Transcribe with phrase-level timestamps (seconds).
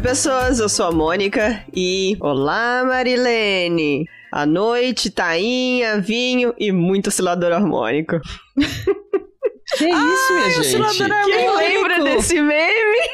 [0.00, 2.16] Oi, pessoas, eu sou a Mônica e.
[2.20, 4.08] Olá, Marilene!
[4.32, 8.18] À noite, tainha, vinho e muito oscilador harmônico.
[9.76, 10.60] Que isso, minha gente?
[10.60, 11.56] oscilador Quem harmônico.
[11.58, 13.10] lembra desse meme?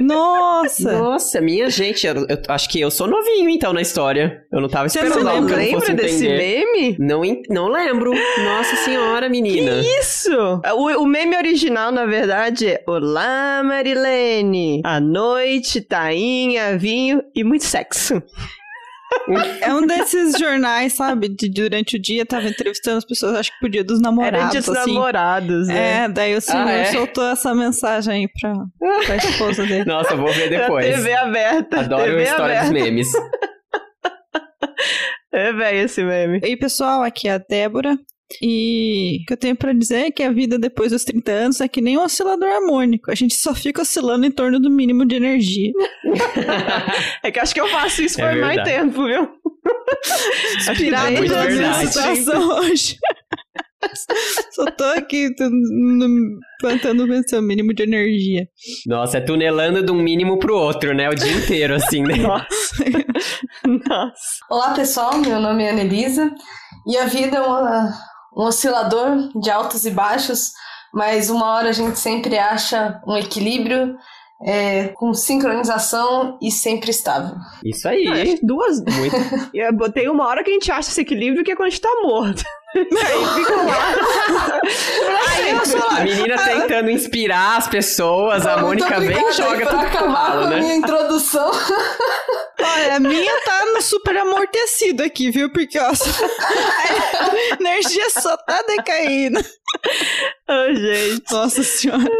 [0.00, 0.92] Nossa!
[0.92, 4.44] Nossa, minha gente, eu, eu acho que eu sou novinho então na história.
[4.52, 6.96] Eu não tava Você esperando que eu não fosse lembra desse meme?
[6.98, 8.12] Não, não lembro.
[8.44, 9.80] Nossa senhora, menina.
[10.00, 10.30] Isso!
[10.74, 14.80] O, o meme original, na verdade, é Olá, Marilene!
[14.84, 18.22] À noite, tainha, vinho e muito sexo.
[19.60, 21.28] É um desses jornais, sabe?
[21.28, 24.50] De durante o dia tava entrevistando as pessoas, acho que por dia dos Era namorados.
[24.50, 24.72] de assim.
[24.94, 26.04] namorados, né?
[26.04, 26.84] É, daí o senhor é?
[26.86, 28.54] soltou essa mensagem aí pra,
[29.06, 29.84] pra esposa dele.
[29.84, 30.86] Nossa, eu vou ver depois.
[30.86, 31.80] TV aberta.
[31.80, 32.84] Adoro a TV história dos aberta.
[32.84, 33.08] memes.
[35.32, 36.40] É velho esse meme.
[36.42, 37.98] E aí, pessoal, aqui é a Débora.
[38.42, 41.60] E o que eu tenho pra dizer é que a vida depois dos 30 anos
[41.60, 43.10] é que nem um oscilador harmônico.
[43.10, 45.72] A gente só fica oscilando em torno do mínimo de energia.
[47.22, 49.28] É que acho que eu faço isso É por mais tempo, viu?
[50.90, 51.86] Na minha verdade.
[51.88, 52.96] situação hoje.
[54.52, 58.46] Só tô aqui no- vencer o mínimo de energia.
[58.86, 61.08] Nossa, é tunelando de um mínimo pro outro, né?
[61.08, 62.16] O dia inteiro, assim, né?
[62.22, 62.84] Nossa.
[63.88, 64.14] Nossa.
[64.50, 66.30] Olá pessoal, meu nome é Anelisa
[66.86, 67.92] e a vida é uma-
[68.36, 70.52] um oscilador de altos e baixos,
[70.92, 73.96] mas uma hora a gente sempre acha um equilíbrio
[74.42, 77.36] é, com sincronização e sempre estável.
[77.64, 78.06] Isso aí.
[78.06, 78.80] Ah, que duas.
[78.80, 79.16] Muito.
[79.54, 81.80] Eu botei uma hora que a gente acha esse equilíbrio que é quando a gente
[81.80, 82.44] tá morto.
[82.80, 84.60] Aí fica lá.
[85.30, 89.78] Aí eu sou A menina tentando inspirar as pessoas, a Mônica vem e joga tudo
[89.78, 90.60] pro acabar ralo, com a né?
[90.60, 91.50] minha introdução.
[92.60, 95.50] Olha, a minha tá no super amortecido aqui, viu?
[95.50, 99.40] Porque, ó, só- a energia só tá decaindo.
[99.40, 101.24] Ô, gente.
[101.32, 102.10] Nossa senhora.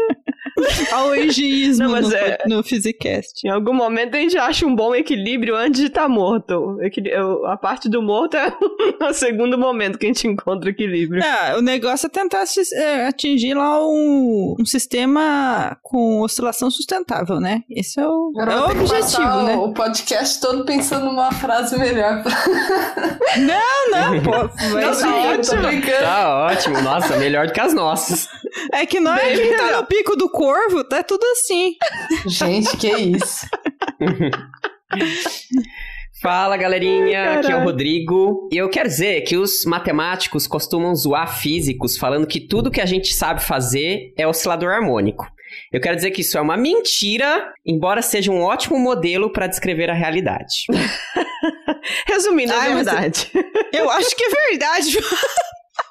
[0.93, 3.45] Olha o egeísmo Não, mas no, é- no Physicast.
[3.45, 6.77] Em algum momento a gente acha um bom equilíbrio antes de estar morto.
[6.81, 8.53] Equili- eu- A parte do morto é
[9.09, 11.23] o segundo momento que a gente encontra o equilíbrio.
[11.23, 17.63] Ah, o negócio é tentar é, atingir lá um, um sistema com oscilação sustentável, né?
[17.69, 19.55] Esse é o, é o objetivo, né?
[19.55, 22.23] O podcast todo pensando numa frase melhor.
[23.37, 24.31] Não, não, pô.
[24.31, 25.91] Não, brincando, ótimo.
[25.99, 26.81] Tá ótimo.
[26.81, 28.27] Nossa, melhor do que as nossas.
[28.71, 31.75] É que não é quem tá no pico do corvo, tá tudo assim.
[32.25, 33.45] Gente, que isso.
[36.21, 37.31] Fala, galerinha.
[37.31, 37.63] Ai, Aqui é o.
[37.63, 38.47] Rodrigo.
[38.51, 42.85] E eu quero dizer que os matemáticos costumam zoar físicos falando que tudo que a
[42.85, 45.27] gente sabe fazer é oscilador harmônico.
[45.71, 49.89] Eu quero dizer que isso é uma mentira, embora seja um ótimo modelo para descrever
[49.89, 50.65] a realidade.
[52.07, 53.31] Resumindo, é verdade.
[53.73, 54.97] Eu acho que é verdade.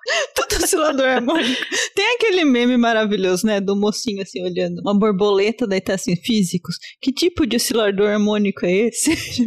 [0.35, 1.61] Tudo oscilador harmônico.
[1.95, 3.61] Tem aquele meme maravilhoso, né?
[3.61, 6.77] Do mocinho assim olhando uma borboleta, daí tá assim, físicos.
[7.01, 9.17] Que tipo de oscilador harmônico é esse?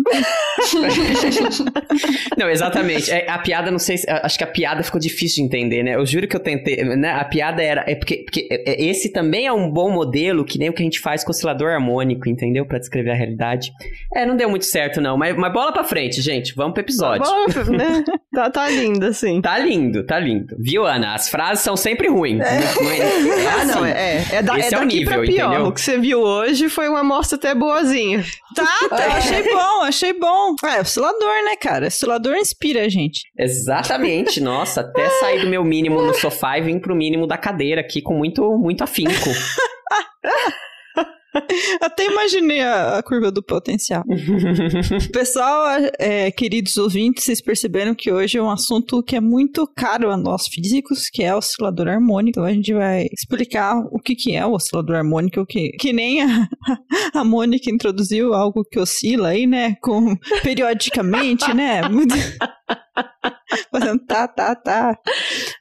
[2.37, 3.11] Não, exatamente.
[3.11, 4.09] É, a piada, não sei se.
[4.09, 5.95] Acho que a piada ficou difícil de entender, né?
[5.95, 6.83] Eu juro que eu tentei.
[6.83, 7.11] Né?
[7.11, 7.83] A piada era.
[7.87, 10.81] É porque, porque é- é- esse também é um bom modelo, que nem o que
[10.81, 12.65] a gente faz com oscilador harmônico, entendeu?
[12.65, 13.71] Pra descrever a realidade.
[14.15, 15.17] É, não deu muito certo, não.
[15.17, 16.53] Mas, mas bola pra frente, gente.
[16.55, 17.25] Vamos pro episódio.
[17.25, 18.03] Bom, né?
[18.33, 19.41] Tá, tá lindo, assim.
[19.41, 20.48] Tá lindo, tá lindo.
[20.57, 21.13] Viu, Ana?
[21.15, 22.39] As frases são sempre ruins.
[22.39, 22.97] Não é,
[23.43, 23.91] é Ah, não, assim.
[23.93, 25.47] é, é, da, Esse é é o daqui nível, pra pior.
[25.51, 25.67] entendeu?
[25.67, 28.23] O que você viu hoje foi uma amostra até boazinha.
[28.55, 30.55] Tá, tá, achei bom, achei bom.
[30.65, 31.87] É, oscilador, né, cara?
[31.87, 33.21] Oscilador inspira a gente.
[33.37, 37.81] Exatamente, nossa, até sair do meu mínimo no sofá e vim pro mínimo da cadeira
[37.81, 39.11] aqui com muito, muito afinco.
[41.81, 44.03] Até imaginei a, a curva do potencial.
[45.13, 50.11] Pessoal, é, queridos ouvintes, vocês perceberam que hoje é um assunto que é muito caro
[50.11, 52.39] a nós físicos, que é o oscilador harmônico.
[52.39, 56.21] Então a gente vai explicar o que, que é o oscilador harmônico, que, que nem
[56.21, 56.47] a,
[57.13, 59.75] a Mônica introduziu algo que oscila aí, né?
[59.81, 61.87] Com, periodicamente, né?
[61.87, 62.15] Muito...
[63.71, 64.97] Fazendo tá, tá, tá.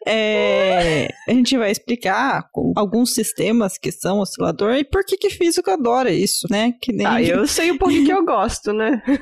[0.06, 5.70] É, a gente vai explicar alguns sistemas que são oscilador e por que que físico
[5.70, 6.72] adora isso, né?
[6.80, 7.06] Que nem...
[7.06, 9.02] Ah, eu sei o porquê que eu gosto, né?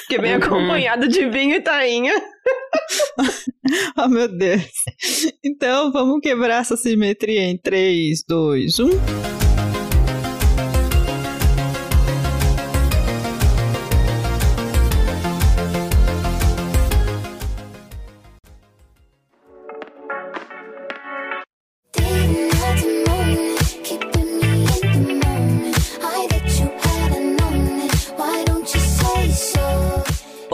[0.00, 0.42] Porque vem Uhum.
[0.42, 2.12] acompanhado de vinho e tainha.
[3.96, 4.62] oh, meu Deus.
[5.44, 7.58] Então, vamos quebrar essa simetria em um.
[7.58, 9.49] 3, 2, 1.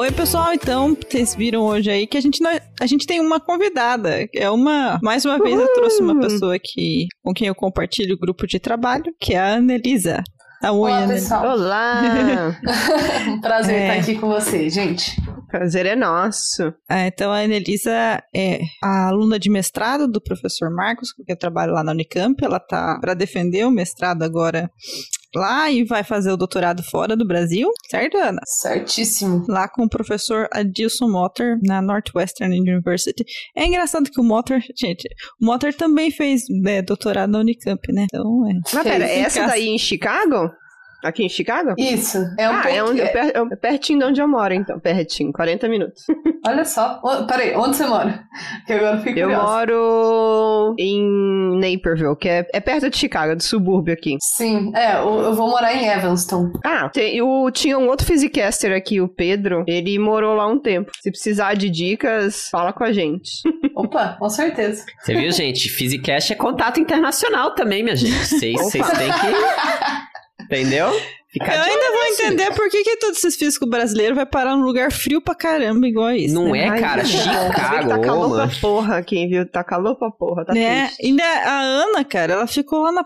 [0.06, 0.52] Oi, pessoal.
[0.54, 4.24] Então, vocês viram hoje aí que a gente, não- a gente tem uma convidada.
[4.32, 5.00] É uma.
[5.02, 8.60] Mais uma vez, eu trouxe uma pessoa que, com quem eu compartilho o grupo de
[8.60, 10.22] trabalho, que é a Annelisa.
[10.62, 11.14] A unha, Olá, né?
[11.14, 11.50] pessoal.
[11.50, 12.56] Olá!
[13.28, 13.88] Um prazer É.
[13.98, 15.16] estar aqui com vocês, gente.
[15.48, 16.74] Prazer é nosso.
[16.88, 21.72] Ah, então a Anelisa é a aluna de mestrado do professor Marcos, que eu trabalho
[21.72, 22.44] lá na Unicamp.
[22.44, 24.70] Ela tá para defender o mestrado agora
[25.36, 28.40] lá e vai fazer o doutorado fora do Brasil, certo, Ana?
[28.44, 29.44] Certíssimo.
[29.48, 33.24] Lá com o professor Adilson Motter, na Northwestern University.
[33.54, 35.06] É engraçado que o Motter, gente,
[35.40, 38.06] o Motter também fez né, doutorado na Unicamp, né?
[38.10, 38.54] Então, é.
[38.72, 40.50] Mas pera, essa daí em Chicago?
[41.06, 41.74] Aqui em Chicago?
[41.78, 42.18] Isso.
[42.38, 42.76] É um ah, pouco.
[42.76, 44.78] é, onde, é- é per- é pertinho de onde eu moro, então.
[44.80, 46.02] Pertinho, 40 minutos.
[46.46, 47.00] Olha só.
[47.02, 48.24] Ô, Peraí, onde você mora?
[48.66, 49.42] Que agora eu fico Eu curiosa.
[49.46, 54.16] moro em Naperville, que é, é perto de Chicago, do subúrbio aqui.
[54.20, 56.52] Sim, é, eu eu vou morar em Evanston.
[56.64, 59.64] Ah, tem, o, tinha um outro Physicaster aqui, o Pedro.
[59.66, 60.92] Ele morou lá um tempo.
[61.00, 63.30] Se precisar de dicas, fala com a gente.
[63.74, 64.84] Opa, com certeza.
[65.00, 65.68] Você viu, gente?
[65.68, 68.12] Physicast é contato internacional também, minha gente.
[68.24, 68.82] Vocês têm
[69.12, 70.15] que.
[70.46, 70.92] Entendeu?
[71.38, 74.62] Ficar Eu ainda vou entender por que, que todos esses físicos brasileiros vai parar num
[74.64, 76.34] lugar frio pra caramba, igual isso.
[76.34, 76.60] Não né?
[76.60, 77.04] é, Ai, cara.
[77.04, 78.48] Chicago, Tá calor mano.
[78.48, 79.46] pra porra aqui, viu?
[79.50, 80.86] Tá calor pra porra, tá né?
[80.86, 81.06] triste.
[81.06, 83.04] Ainda a Ana, cara, ela ficou lá na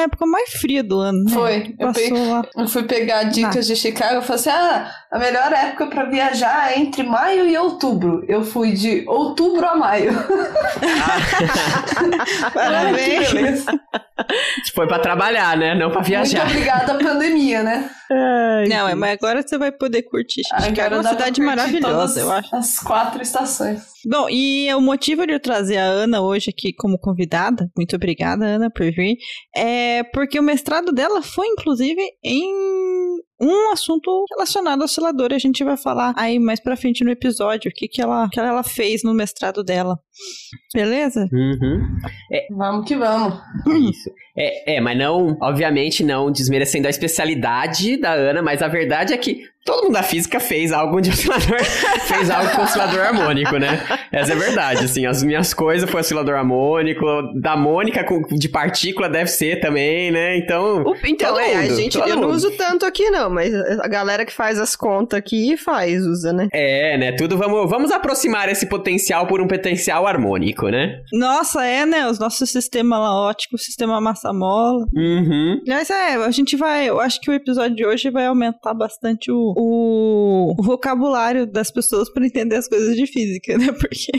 [0.00, 1.32] época mais fria do ano, né?
[1.32, 1.74] Foi.
[1.78, 2.42] Eu, Passou peguei- lá.
[2.56, 6.72] eu fui pegar dicas de Chicago e falei assim: ah, a melhor época pra viajar
[6.72, 8.24] é entre maio e outubro.
[8.28, 10.12] Eu fui de outubro a maio.
[12.52, 13.28] Parabéns.
[13.28, 13.72] Que beleza.
[14.74, 15.74] Foi pra trabalhar, né?
[15.74, 16.44] Não pra viajar.
[16.44, 17.90] Muito obrigada à pandemia, né?
[18.10, 20.42] Ai, Não, é, mas agora você vai poder curtir.
[20.44, 22.54] Chicago é Agora uma cidade maravilhosa, eu acho.
[22.54, 23.82] As quatro estações.
[24.06, 28.44] Bom, e o motivo de eu trazer a Ana hoje aqui como convidada, muito obrigada,
[28.44, 29.16] Ana, por vir,
[29.56, 32.52] é porque o mestrado dela foi, inclusive, em
[33.44, 35.28] um assunto relacionado ao oscilador.
[35.32, 38.40] A gente vai falar aí mais pra frente no episódio o que, que, ela, que
[38.40, 39.98] ela fez no mestrado dela.
[40.72, 41.28] Beleza?
[41.32, 41.98] Uhum.
[42.50, 43.38] Vamos que vamos.
[43.66, 44.10] Isso.
[44.36, 49.16] É, é, mas não, obviamente, não desmerecendo a especialidade da Ana, mas a verdade é
[49.16, 51.58] que todo mundo da física fez algo de oscilador,
[52.06, 53.80] fez algo com oscilador harmônico, né?
[54.12, 57.04] Essa é a verdade, assim, as minhas coisas foi oscilador harmônico,
[57.40, 60.36] da Mônica com- de partícula deve ser também, né?
[60.36, 62.34] Então, O- Então, Todo é, a mundo, gente, todo eu não mundo.
[62.34, 66.48] uso tanto aqui não, mas a galera que faz as contas aqui faz, usa, né?
[66.52, 67.12] é, né?
[67.12, 71.00] Tudo vamos, vamos aproximar esse potencial por um potencial harmônico, né?
[71.12, 72.06] Nossa, é, né?
[72.06, 74.84] Os nossos sistemas lá óticos, sistema massa-mola.
[74.94, 75.60] Uhum.
[75.66, 76.88] Mas é, a gente vai.
[76.88, 82.12] Eu acho que o episódio de hoje vai aumentar bastante o, o, vocabulário das pessoas
[82.12, 83.66] para entender as coisas de física, né?
[83.78, 84.12] Porque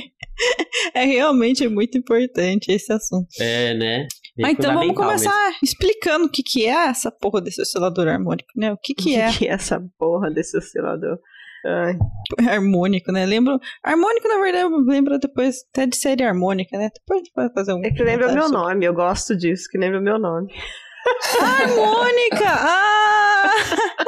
[0.93, 3.27] é realmente muito importante esse assunto.
[3.39, 4.07] É, né?
[4.35, 8.49] Bem Ah, então vamos começar explicando o que, que é essa porra desse oscilador harmônico,
[8.55, 8.73] né?
[8.73, 11.17] O que, que é O que é essa porra desse oscilador?
[11.65, 11.97] Ai,
[12.47, 13.25] harmônico, né?
[13.25, 13.59] Lembro.
[13.83, 16.89] Harmônico, na verdade, lembra depois até de série harmônica, né?
[16.93, 17.83] Depois a gente vai fazer um.
[17.83, 20.53] é que lembra o meu comentário nome, eu gosto disso, que lembra o meu nome.
[21.39, 22.45] Harmônica!
[22.47, 23.51] Ah!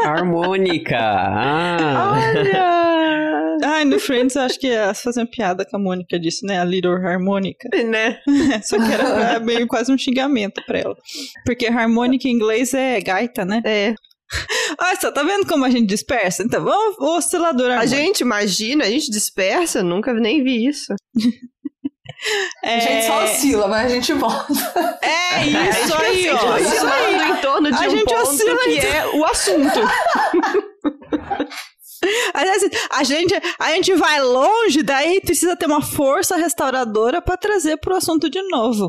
[0.03, 0.97] Harmônica!
[0.99, 2.13] Ah!
[2.13, 3.57] Olha!
[3.63, 6.59] Ai, no Friends acho que elas faziam piada com a Mônica disso, né?
[6.59, 7.67] A Little Harmônica.
[7.85, 8.19] né?
[8.63, 10.95] Só que era meio quase um xingamento pra ela.
[11.45, 13.61] Porque harmônica em inglês é gaita, né?
[13.65, 13.95] É.
[14.79, 16.43] Olha só, tá vendo como a gente dispersa?
[16.43, 17.95] Então, vamos oscilador A harmônico.
[17.95, 20.93] gente imagina, a gente dispersa, nunca nem vi isso.
[22.63, 22.75] é...
[22.75, 24.53] A gente só oscila, mas a gente volta.
[25.01, 26.53] É isso aí, ó.
[26.53, 29.79] A gente oscilando em torno de A um gente ponto oscila que é o assunto.
[32.33, 37.77] Aliás, a gente, a gente vai longe, daí precisa ter uma força restauradora pra trazer
[37.77, 38.87] pro assunto de novo.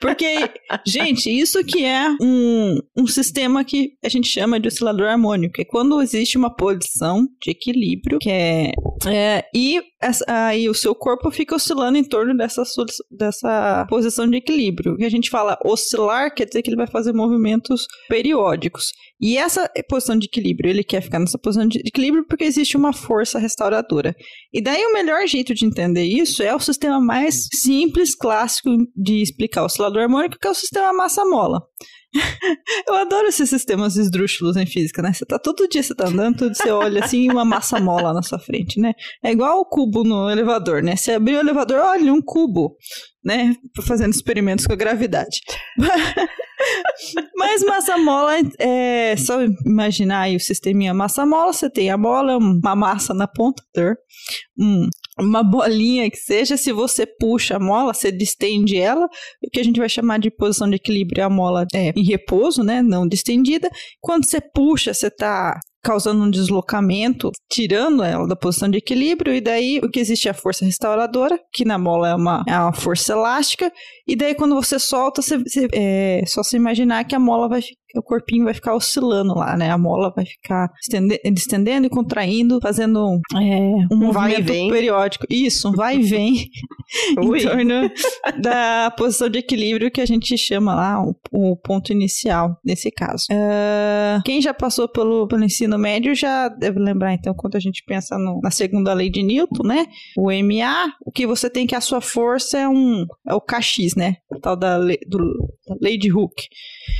[0.00, 0.50] Porque,
[0.86, 5.60] gente, isso que é um, um sistema que a gente chama de oscilador harmônico.
[5.60, 8.70] É quando existe uma posição de equilíbrio, que é.
[9.06, 12.62] é, e essa- aí o seu corpo fica oscilando em torno dessa,
[13.10, 14.96] dessa posição de equilíbrio.
[14.96, 18.92] Que a gente fala oscilar quer dizer que ele vai fazer movimentos periódicos.
[19.20, 22.92] E essa posição de equilíbrio, ele quer ficar nessa posição de equilíbrio porque existe uma
[22.92, 24.14] força restauradora.
[24.52, 29.22] E daí o melhor jeito de entender isso é o sistema mais simples, clássico de
[29.22, 31.62] explicar o oscilador harmônico, que é o sistema massa-mola.
[32.88, 35.12] Eu adoro esses sistemas esdrúxulos em física, né?
[35.12, 38.22] Você tá todo dia, você tá andando, tudo, você olha assim uma massa mola na
[38.22, 38.92] sua frente, né?
[39.22, 40.96] É igual o cubo no elevador, né?
[40.96, 42.76] Você abriu o elevador, olha, um cubo,
[43.24, 43.54] né?
[43.82, 45.40] Fazendo experimentos com a gravidade.
[47.36, 52.38] Mas massa mola é só imaginar aí o sisteminha massa mola, você tem a mola,
[52.38, 53.62] uma massa na ponta,
[54.58, 59.06] um, uma bolinha que seja, se você puxa a mola, você distende ela,
[59.42, 62.62] o que a gente vai chamar de posição de equilíbrio, a mola é em repouso,
[62.62, 63.70] né, não distendida.
[64.00, 69.40] Quando você puxa, você tá causando um deslocamento, tirando ela da posição de equilíbrio, e
[69.40, 72.72] daí o que existe é a força restauradora, que na mola é uma, é uma
[72.72, 73.70] força elástica,
[74.06, 77.62] e daí quando você solta, você, você- é só se imaginar que a mola vai
[77.98, 79.70] o corpinho vai ficar oscilando lá, né?
[79.70, 83.38] A mola vai ficar estende- estendendo e contraindo, fazendo é,
[83.92, 85.26] um, movimento periódico.
[85.30, 86.34] Isso, vai e vem
[87.18, 87.90] em torno
[88.40, 93.26] da posição de equilíbrio que a gente chama lá o, o ponto inicial, nesse caso.
[93.30, 97.82] Ah, quem já passou pelo, pelo ensino médio já deve lembrar, então, quando a gente
[97.86, 99.86] pensa no- na segunda lei de Newton, né?
[100.16, 103.94] O MA, o que você tem que a sua força é um é o KX,
[103.96, 104.16] né?
[104.30, 105.18] O tal da lei, do,
[105.98, 106.44] de Hooke.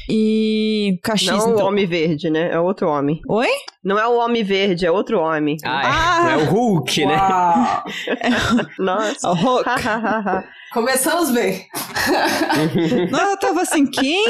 [0.09, 1.67] E KX, Não o então.
[1.67, 2.51] homem verde, né?
[2.53, 3.21] É outro homem.
[3.29, 3.49] Oi?
[3.85, 5.57] Não é o homem verde, é outro homem.
[5.65, 6.31] Ah, é, Ah!
[6.33, 7.17] é o Hulk, né?
[7.17, 7.85] Uau.
[8.79, 9.29] Nossa.
[9.31, 9.71] O Hooke.
[10.73, 11.65] Começamos bem.
[13.11, 14.25] Não, eu tava assim, quem?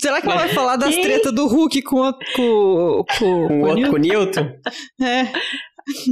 [0.00, 2.12] Será que ela vai falar das tretas do Hulk com o.
[2.36, 3.90] Com, com, Com com o outro, Newton?
[3.90, 4.48] com o Newton.
[5.02, 5.24] É.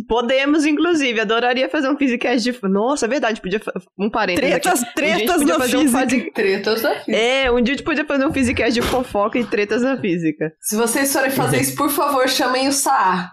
[0.08, 1.20] Podemos, inclusive.
[1.20, 2.58] Adoraria fazer um Physicast de...
[2.68, 3.40] Nossa, é verdade.
[3.40, 3.60] Podia...
[3.98, 4.52] Um parênteses
[4.82, 4.94] aqui.
[4.94, 5.98] Tretas, Um dia a gente tretas na um física.
[6.00, 7.16] fase- Tretas da física.
[7.16, 10.52] É, um dia a gente podia fazer um Physicast de fofoca e tretas na física.
[10.60, 13.32] Se vocês forem fazer isso, por favor, chamem o Saar.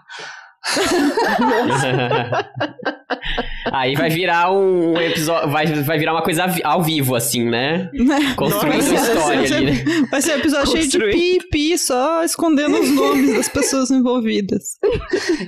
[3.72, 7.90] Aí vai virar um episódio, vai, vai virar uma coisa vi- ao vivo, assim, né?
[8.36, 9.84] Construindo Vai ser- história vai ser- ali, né?
[10.10, 11.12] Vai ser um episódio cheio de Construir.
[11.12, 14.62] pi, pi, só escondendo os nomes das pessoas envolvidas.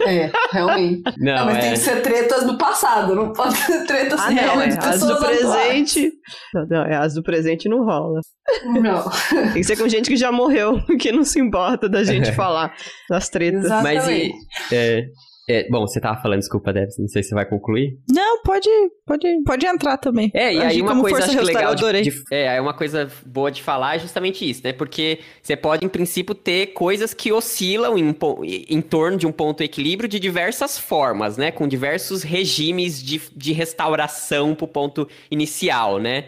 [0.06, 1.02] É, realmente.
[1.18, 1.60] Não, Não, mas é.
[1.60, 4.60] tem que ser tretas do passado, não pode ser tretas Ah, não.
[4.60, 6.12] É, de as pessoas do presente...
[6.54, 8.20] Não, não, é, as do presente não rola.
[8.64, 12.32] Não, Tem que ser com gente que já morreu, que não se importa da gente
[12.32, 12.74] falar
[13.08, 13.64] das tretas.
[13.64, 13.94] exatamente.
[13.96, 14.74] Mas e.
[14.74, 15.04] é,
[15.48, 17.98] é, bom, você tava falando, desculpa, Debs, não sei se você vai concluir.
[18.08, 18.68] Não, pode,
[19.04, 20.30] pode, pode entrar também.
[20.32, 22.72] É, e aí uma como coisa força acho que legal de, de- é, aí uma
[22.72, 24.72] coisa boa de falar é justamente isso, né?
[24.72, 28.14] Porque você pode, em princípio, ter coisas que oscilam em,
[28.68, 31.50] em torno de um ponto de equilíbrio de diversas formas, né?
[31.50, 36.26] Com diversos regimes de, de restauração pro ponto inicial, né?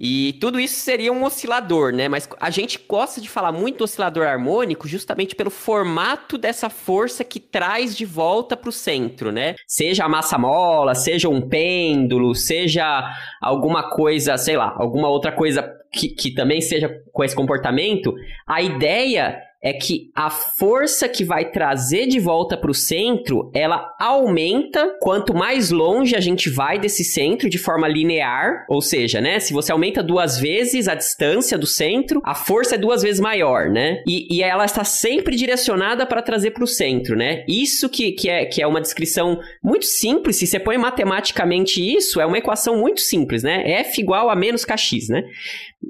[0.00, 2.08] E tudo isso seria um oscilador, né?
[2.08, 7.22] Mas a gente gosta de falar muito do oscilador harmônico justamente pelo formato dessa força
[7.22, 9.56] que traz de volta para o centro, né?
[9.66, 15.70] Seja a massa mola, seja um pêndulo, seja alguma coisa, sei lá, alguma outra coisa
[15.92, 18.14] que, que também seja com esse comportamento.
[18.46, 23.94] A ideia é que a força que vai trazer de volta para o centro, ela
[23.98, 29.38] aumenta quanto mais longe a gente vai desse centro de forma linear, ou seja, né,
[29.38, 33.68] se você aumenta duas vezes a distância do centro, a força é duas vezes maior,
[33.68, 34.02] né?
[34.06, 37.44] E, e ela está sempre direcionada para trazer para o centro, né?
[37.46, 42.20] Isso que, que, é, que é uma descrição muito simples, se você põe matematicamente isso,
[42.20, 43.70] é uma equação muito simples, né?
[43.80, 45.24] F igual a menos kx, né?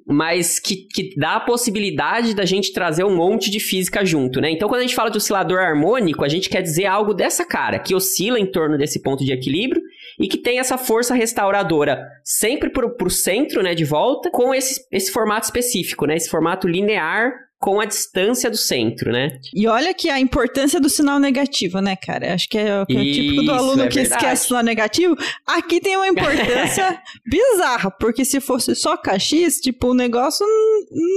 [0.07, 4.51] mas que, que dá a possibilidade da gente trazer um monte de física junto, né?
[4.51, 7.79] Então, quando a gente fala de oscilador harmônico, a gente quer dizer algo dessa cara,
[7.79, 9.83] que oscila em torno desse ponto de equilíbrio
[10.19, 14.81] e que tem essa força restauradora sempre pro, pro centro, né, de volta, com esse,
[14.93, 16.17] esse formato específico, né?
[16.17, 19.39] Esse formato linear com a distância do centro, né?
[19.55, 22.33] E olha que a importância do sinal negativo, né, cara?
[22.33, 24.23] Acho que é, que é típico do aluno é que verdade.
[24.23, 25.15] esquece o sinal negativo.
[25.47, 26.99] Aqui tem uma importância
[27.29, 30.47] bizarra, porque se fosse só KX, tipo, o negócio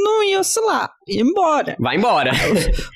[0.03, 1.77] não ia oscilar, ia embora.
[1.79, 2.31] Vai embora.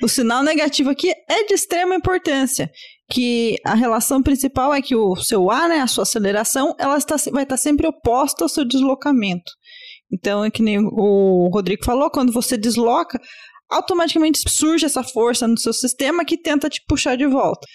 [0.02, 2.70] O sinal negativo aqui é de extrema importância.
[3.10, 7.16] Que a relação principal é que o seu A, né, a sua aceleração, ela está,
[7.32, 9.50] vai estar sempre oposta ao seu deslocamento.
[10.12, 13.20] Então, é que nem o Rodrigo falou, quando você desloca,
[13.70, 17.66] automaticamente surge essa força no seu sistema que tenta te puxar de volta.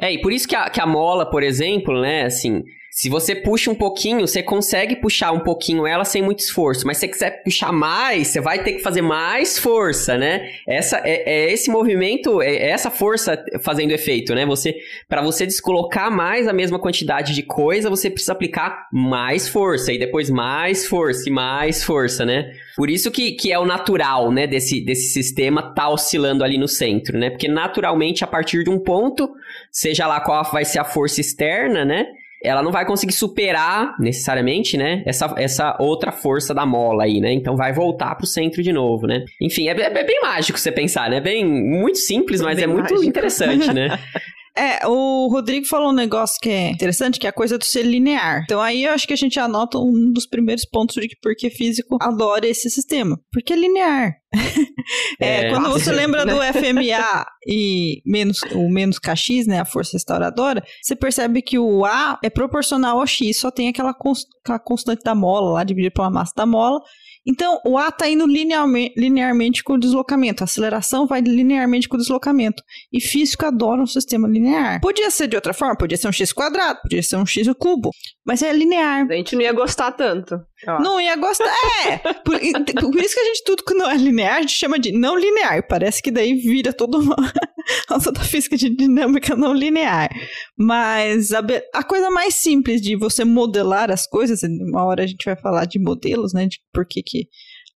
[0.00, 2.62] É, e por isso que a, que a mola, por exemplo, né, assim,
[2.94, 6.98] se você puxa um pouquinho, você consegue puxar um pouquinho ela sem muito esforço, mas
[6.98, 10.50] se você quiser puxar mais, você vai ter que fazer mais força, né?
[10.68, 14.44] Essa é, é esse movimento, é essa força fazendo efeito, né?
[14.44, 14.76] Você
[15.08, 19.98] para você descolocar mais a mesma quantidade de coisa, você precisa aplicar mais força e
[19.98, 22.52] depois mais força e mais força, né?
[22.76, 26.68] Por isso que, que é o natural, né, desse, desse sistema tá oscilando ali no
[26.68, 27.30] centro, né?
[27.30, 29.30] Porque naturalmente, a partir de um ponto,
[29.70, 32.06] seja lá qual vai ser a força externa, né?
[32.44, 35.02] Ela não vai conseguir superar necessariamente, né?
[35.06, 37.32] Essa, essa outra força da mola aí, né?
[37.32, 39.24] Então vai voltar pro centro de novo, né?
[39.40, 41.20] Enfim, é, é bem mágico você pensar, né?
[41.20, 43.04] Bem, muito simples, mas Bem é muito mágico.
[43.04, 43.98] interessante, né?
[44.56, 47.82] É, o Rodrigo falou um negócio que é interessante, que é a coisa do ser
[47.84, 48.42] linear.
[48.44, 51.48] Então aí eu acho que a gente anota um dos primeiros pontos de que porque
[51.48, 53.18] físico adora esse sistema.
[53.32, 54.12] Porque é linear.
[55.20, 59.92] É, É, quando você lembra do FMA e menos, o menos KX, né, a força
[59.92, 64.58] restauradora, você percebe que o A é proporcional ao X, só tem aquela, cons- aquela
[64.58, 66.80] constante da mola lá, dividido pela massa da mola.
[67.26, 70.42] Então, o A está indo linearmente, com o deslocamento.
[70.42, 72.62] A aceleração vai linearmente com o deslocamento.
[72.92, 74.80] E físico adora um sistema linear.
[74.80, 77.90] Podia ser de outra forma, podia ser um x quadrado, podia ser um x cubo,
[78.26, 79.06] mas é linear.
[79.08, 80.40] A gente não ia gostar tanto.
[80.66, 81.52] Não ia gostar.
[81.86, 81.98] É!
[81.98, 84.92] Por, por isso que a gente, tudo que não é linear, a gente chama de
[84.92, 85.66] não linear.
[85.66, 87.16] Parece que daí vira toda uma.
[88.02, 90.10] toda a física de dinâmica não linear.
[90.56, 91.42] Mas a,
[91.74, 95.64] a coisa mais simples de você modelar as coisas, uma hora a gente vai falar
[95.64, 96.46] de modelos, né?
[96.46, 97.26] De por que que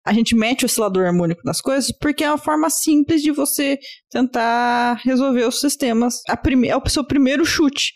[0.06, 3.80] a gente mete o oscilador harmônico nas coisas, porque é uma forma simples de você
[4.10, 6.22] tentar resolver os sistemas.
[6.30, 7.92] A prime- é o seu primeiro chute.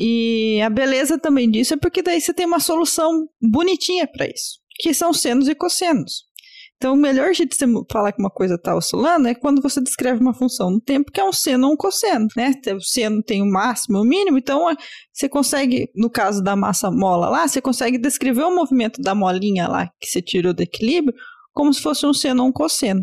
[0.00, 4.58] E a beleza também disso é porque daí você tem uma solução bonitinha para isso,
[4.78, 6.28] que são senos e cossenos.
[6.76, 9.80] Então, o melhor jeito de você falar que uma coisa está oscilando é quando você
[9.80, 12.52] descreve uma função no tempo que é um seno ou um cosseno, né?
[12.72, 14.64] O seno tem o máximo e o mínimo, então
[15.12, 19.66] você consegue, no caso da massa mola lá, você consegue descrever o movimento da molinha
[19.66, 21.12] lá que você tirou do equilíbrio
[21.52, 23.00] como se fosse um seno ou um cosseno.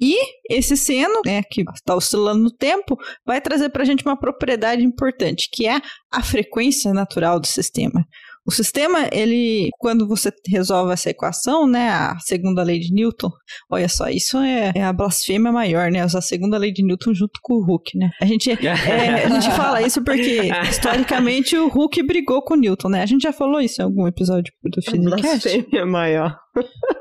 [0.00, 0.16] E
[0.48, 4.82] esse seno, né, que está oscilando no tempo, vai trazer para a gente uma propriedade
[4.82, 5.78] importante, que é
[6.10, 8.06] a frequência natural do sistema.
[8.46, 13.30] O sistema, ele, quando você resolve essa equação, né, a segunda lei de Newton,
[13.70, 17.12] olha só, isso é, é a blasfêmia maior, né, usar a segunda lei de Newton
[17.12, 18.10] junto com o Hooke, né.
[18.20, 22.88] A gente, é, a gente fala isso porque, historicamente, o Hooke brigou com o Newton,
[22.88, 25.20] né, a gente já falou isso em algum episódio do Physicast.
[25.20, 26.34] Blasfêmia maior.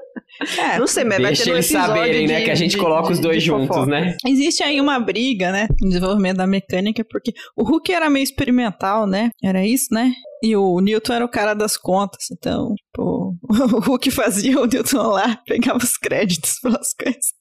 [0.57, 2.39] É, Não sei, mas vai Deixa ter um eles episódio saberem, né?
[2.39, 3.85] de- Que a gente de- coloca os dois juntos, fofoca.
[3.91, 4.15] né?
[4.25, 9.05] Existe aí uma briga, né, no desenvolvimento da mecânica, porque o Hooke era meio experimental,
[9.05, 9.29] né?
[9.43, 10.11] Era isso, né?
[10.41, 13.35] E o Newton era o cara das contas, então, tipo,
[13.89, 17.33] o Hooke fazia o Newton lá, pegava os créditos pelas coisas.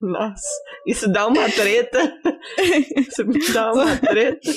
[0.00, 0.42] Nossa,
[0.86, 1.98] isso dá uma treta.
[2.98, 4.50] isso dá uma treta.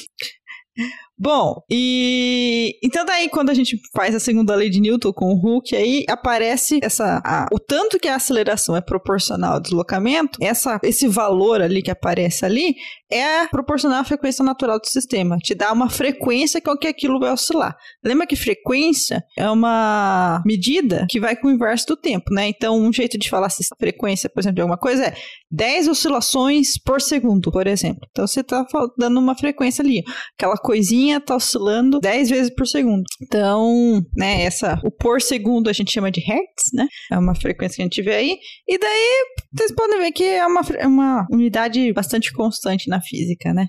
[1.19, 5.37] Bom, e então daí quando a gente faz a segunda lei de Newton com o
[5.37, 10.79] Hooke, aí aparece essa a- o tanto que a aceleração é proporcional ao deslocamento, essa
[10.83, 12.75] esse valor ali que aparece ali
[13.11, 17.31] é proporcional à frequência natural do sistema, te dá uma frequência com que aquilo vai
[17.31, 17.75] oscilar.
[18.03, 22.47] Lembra que frequência é uma medida que vai com o inverso do tempo, né?
[22.49, 25.13] Então, um jeito de falar se a frequência, por exemplo, de alguma coisa é
[25.49, 28.05] 10 oscilações por segundo, por exemplo.
[28.11, 28.65] Então, você está
[28.97, 30.03] dando uma frequência ali.
[30.37, 33.03] Aquela coisinha está oscilando 10 vezes por segundo.
[33.21, 36.87] Então, né, essa, o por segundo a gente chama de hertz, né?
[37.11, 38.37] É uma frequência que a gente vê aí.
[38.67, 43.53] E daí, vocês podem ver que é uma, é uma unidade bastante constante na física,
[43.53, 43.67] né?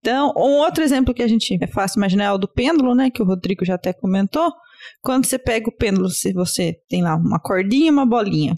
[0.00, 3.10] Então, um outro exemplo que a gente é fácil imaginar é o do pêndulo, né?
[3.10, 4.50] Que o Rodrigo já até comentou.
[5.02, 8.54] Quando você pega o pêndulo, se você tem lá uma cordinha e uma bolinha,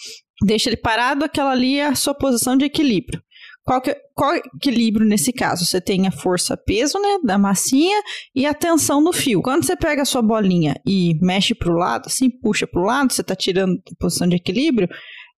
[0.46, 3.20] deixa ele parado, aquela ali é a sua posição de equilíbrio.
[3.64, 5.64] Qual, que, qual equilíbrio nesse caso?
[5.64, 8.00] Você tem a força-peso, né, da massinha
[8.34, 9.40] e a tensão no fio.
[9.40, 12.84] Quando você pega a sua bolinha e mexe para o lado, assim, puxa para o
[12.84, 14.88] lado, você está tirando a posição de equilíbrio,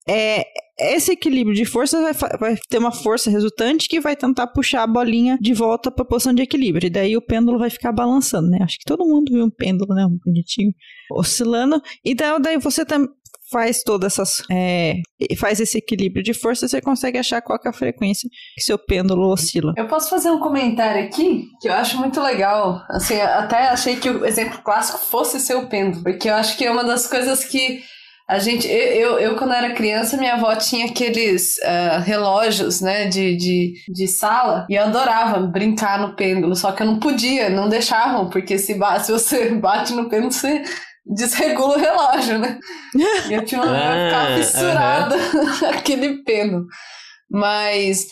[0.09, 0.45] é,
[0.79, 4.87] esse equilíbrio de forças vai, vai ter uma força resultante que vai tentar puxar a
[4.87, 6.87] bolinha de volta para a posição de equilíbrio.
[6.87, 8.59] E daí o pêndulo vai ficar balançando, né?
[8.61, 10.05] Acho que todo mundo viu um pêndulo, né?
[10.05, 10.73] Um bonitinho
[11.13, 11.81] oscilando.
[12.05, 13.07] E daí, daí você tam,
[13.51, 14.43] faz todas essas.
[14.51, 14.95] é,
[15.39, 18.79] faz esse equilíbrio de força, você consegue achar qual que é a frequência que seu
[18.79, 19.73] pêndulo oscila.
[19.77, 22.83] Eu posso fazer um comentário aqui que eu acho muito legal.
[22.91, 26.65] Assim, até achei que o exemplo clássico fosse ser o pêndulo, porque eu acho que
[26.65, 27.83] é uma das coisas que
[28.29, 28.67] a gente.
[28.67, 33.75] Eu, eu, eu, quando era criança, minha avó tinha aqueles ah, relógios, né, de, de,
[33.89, 38.31] de sala, e eu adorava brincar no pêndulo, só que eu não podia, não deixavam,
[38.31, 40.63] porque se, se você bate no pêndulo, você
[41.07, 42.59] desregula o relógio, né?
[43.29, 45.17] E eu tinha uma Ah, ficava fissurada
[45.77, 46.67] aquele pêndulo.
[47.31, 48.07] Mas.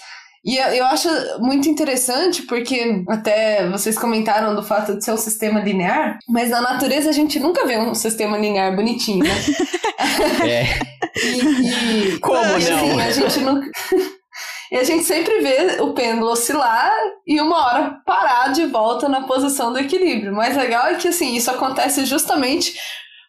[0.45, 5.17] E eu, eu acho muito interessante porque até vocês comentaram do fato de ser um
[5.17, 9.31] sistema linear, mas na natureza a gente nunca vê um sistema linear bonitinho, né?
[10.45, 10.65] É.
[11.25, 12.99] E, e- Como e, assim, não?
[12.99, 13.69] a gente nunca.
[14.73, 16.91] E a gente sempre vê o pêndulo oscilar
[17.27, 20.33] e uma hora parar de volta na posição do equilíbrio.
[20.33, 22.73] O mais legal é que assim, isso acontece justamente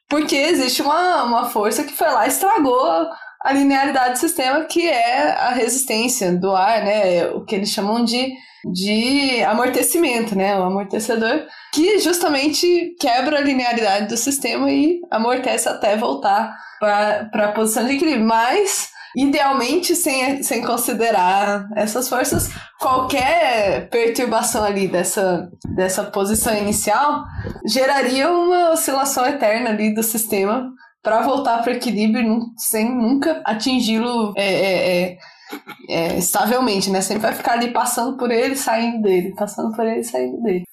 [0.10, 3.10] porque existe uma, uma força que foi lá e estragou
[3.44, 7.26] a linearidade do sistema, que é a resistência do ar, né?
[7.32, 8.32] O que eles chamam de,
[8.74, 10.58] de amortecimento, né?
[10.58, 17.52] O amortecedor, que justamente quebra a linearidade do sistema e amortece até voltar para a
[17.52, 18.26] posição de equilíbrio.
[18.26, 22.50] Mas, idealmente, sem, sem considerar essas forças,
[22.80, 27.24] qualquer perturbação ali dessa, dessa posição inicial
[27.66, 30.72] geraria uma oscilação eterna ali do sistema
[31.02, 35.18] para voltar para o equilíbrio sem nunca atingi-lo é, é, é,
[35.90, 37.02] é, estavelmente, né?
[37.02, 40.64] Sempre vai ficar ali passando por ele, saindo dele, passando por ele, saindo dele.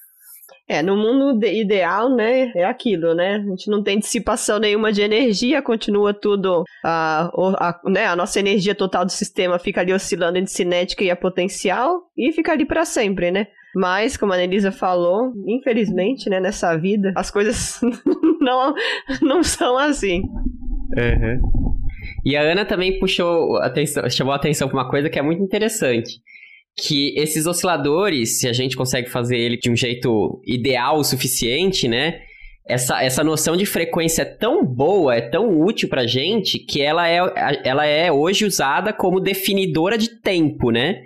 [0.71, 3.43] É, no mundo de- ideal, né, é aquilo, né?
[3.45, 7.29] A gente não tem dissipação nenhuma de energia, continua tudo, a,
[7.59, 11.15] a, né, a nossa energia total do sistema fica ali oscilando entre cinética e a
[11.17, 13.47] potencial e fica ali para sempre, né?
[13.75, 17.81] Mas, como a Anelisa falou, infelizmente, né, nessa vida, as coisas
[18.39, 18.73] não,
[19.21, 20.21] não são assim.
[20.21, 21.51] Uhum.
[22.23, 25.43] E a Ana também puxou atenção, chamou a atenção para uma coisa que é muito
[25.43, 26.21] interessante.
[26.81, 31.87] Que esses osciladores, se a gente consegue fazer ele de um jeito ideal o suficiente,
[31.87, 32.21] né?
[32.65, 37.07] Essa, essa noção de frequência é tão boa, é tão útil pra gente, que ela
[37.07, 37.19] é,
[37.63, 41.03] ela é hoje usada como definidora de tempo, né?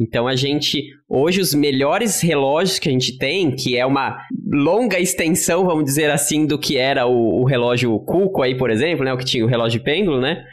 [0.00, 5.00] Então a gente, hoje os melhores relógios que a gente tem, que é uma longa
[5.00, 9.12] extensão, vamos dizer assim, do que era o, o relógio Cuco aí, por exemplo, né?
[9.12, 10.44] O que tinha o relógio pêndulo, né?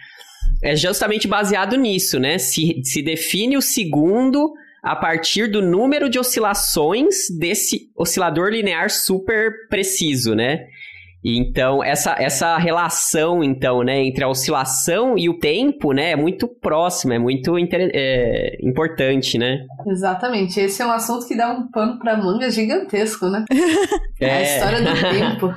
[0.64, 2.40] É justamente baseado nisso, né?
[2.40, 4.52] Se, se define o segundo
[4.86, 10.60] a partir do número de oscilações desse oscilador linear super preciso, né?
[11.28, 16.16] E Então, essa, essa relação, então, né, entre a oscilação e o tempo, né, é
[16.16, 19.58] muito próxima, é muito inter- é, importante, né?
[19.88, 20.60] Exatamente.
[20.60, 23.44] Esse é um assunto que dá um pano pra manga gigantesco, né?
[24.22, 25.54] É a história do tempo.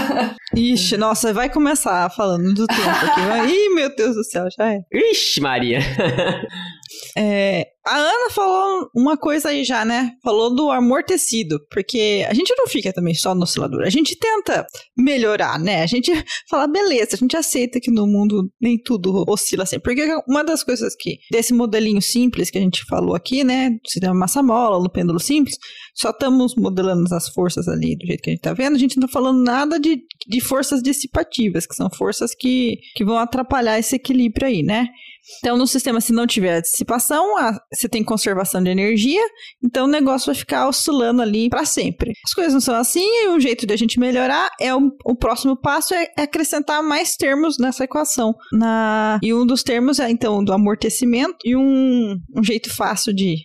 [0.56, 3.20] Ixi, nossa, vai começar falando do tempo aqui.
[3.20, 4.80] Vai- Ih, meu Deus do céu, já é.
[4.92, 5.78] Ixi, Maria!
[7.16, 10.12] É, a Ana falou uma coisa aí já, né?
[10.22, 14.64] Falou do amortecido, porque a gente não fica também só no oscilador, a gente tenta
[14.96, 15.82] melhorar, né?
[15.82, 16.12] A gente
[16.48, 19.80] fala, beleza, a gente aceita que no mundo nem tudo oscila assim.
[19.80, 23.70] Porque uma das coisas que, desse modelinho simples que a gente falou aqui, né?
[23.70, 25.56] Do sistema massa-mola, no pêndulo simples,
[25.94, 28.96] só estamos modelando as forças ali do jeito que a gente tá vendo, a gente
[28.96, 33.78] não tá falando nada de, de forças dissipativas, que são forças que, que vão atrapalhar
[33.78, 34.88] esse equilíbrio aí, né?
[35.38, 39.22] Então, no sistema, se não tiver dissipação, a- você tem conservação de energia,
[39.64, 42.12] então o negócio vai ficar oscilando ali para sempre.
[42.26, 45.14] As coisas não são assim, e um jeito de a gente melhorar é o, o
[45.16, 48.34] próximo passo é, é acrescentar mais termos nessa equação.
[48.52, 53.36] Na, e um dos termos é, então, do amortecimento, e um, um jeito fácil de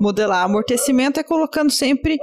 [0.00, 2.18] modelar amortecimento é colocando sempre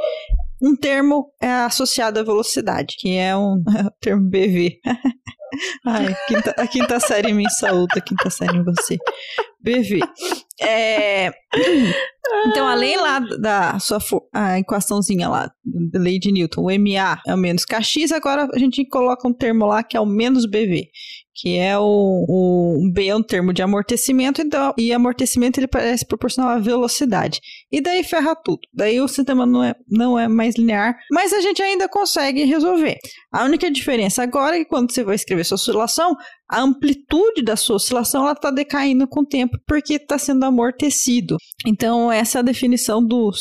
[0.61, 3.63] um termo é, associado à velocidade, que é um
[4.01, 4.79] termo BV.
[5.85, 8.97] Ai, quinta- a quinta série me saúda, a quinta série em você.
[9.61, 9.99] BV.
[10.61, 11.31] É,
[12.47, 13.99] então, além lá da sua
[14.33, 15.51] a equaçãozinha lá,
[15.91, 19.33] da lei de Newton, o MA é o menos KX, agora a gente coloca um
[19.33, 20.87] termo lá que é o menos BV,
[21.35, 21.83] que é o,
[22.27, 27.39] o B é um termo de amortecimento, então, e amortecimento ele parece proporcional à velocidade.
[27.71, 28.59] E daí ferra tudo.
[28.73, 32.97] Daí o sistema não é, não é mais linear, mas a gente ainda consegue resolver.
[33.31, 36.15] A única diferença agora é que quando você vai escrever sua oscilação,
[36.49, 41.37] a amplitude da sua oscilação está decaindo com o tempo porque está sendo amortecido.
[41.65, 43.31] Então, essa é a definição do,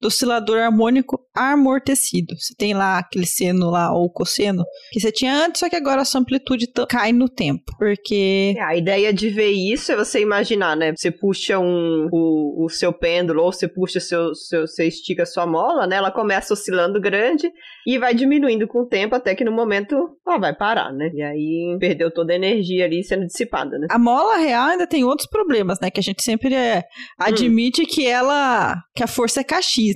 [0.00, 2.34] do oscilador harmônico amortecido.
[2.36, 6.02] Você tem lá aquele seno lá, ou cosseno, que você tinha antes, só que agora
[6.02, 7.62] a sua amplitude cai no tempo.
[7.78, 10.92] Porque É, a ideia de ver isso é você imaginar, né?
[10.96, 15.26] Você puxa um, o, o seu pêndulo ou você puxa seu, seu, você estica a
[15.26, 15.96] sua mola, né?
[15.96, 17.50] Ela começa oscilando grande
[17.86, 21.10] e vai diminuindo com o tempo até que no momento ela vai parar, né?
[21.14, 23.86] E aí perdeu toda a energia ali sendo dissipada, né?
[23.90, 25.90] A mola real ainda tem outros problemas, né?
[25.90, 26.82] Que a gente sempre é,
[27.18, 28.76] admite que ela.
[28.94, 29.44] que a força é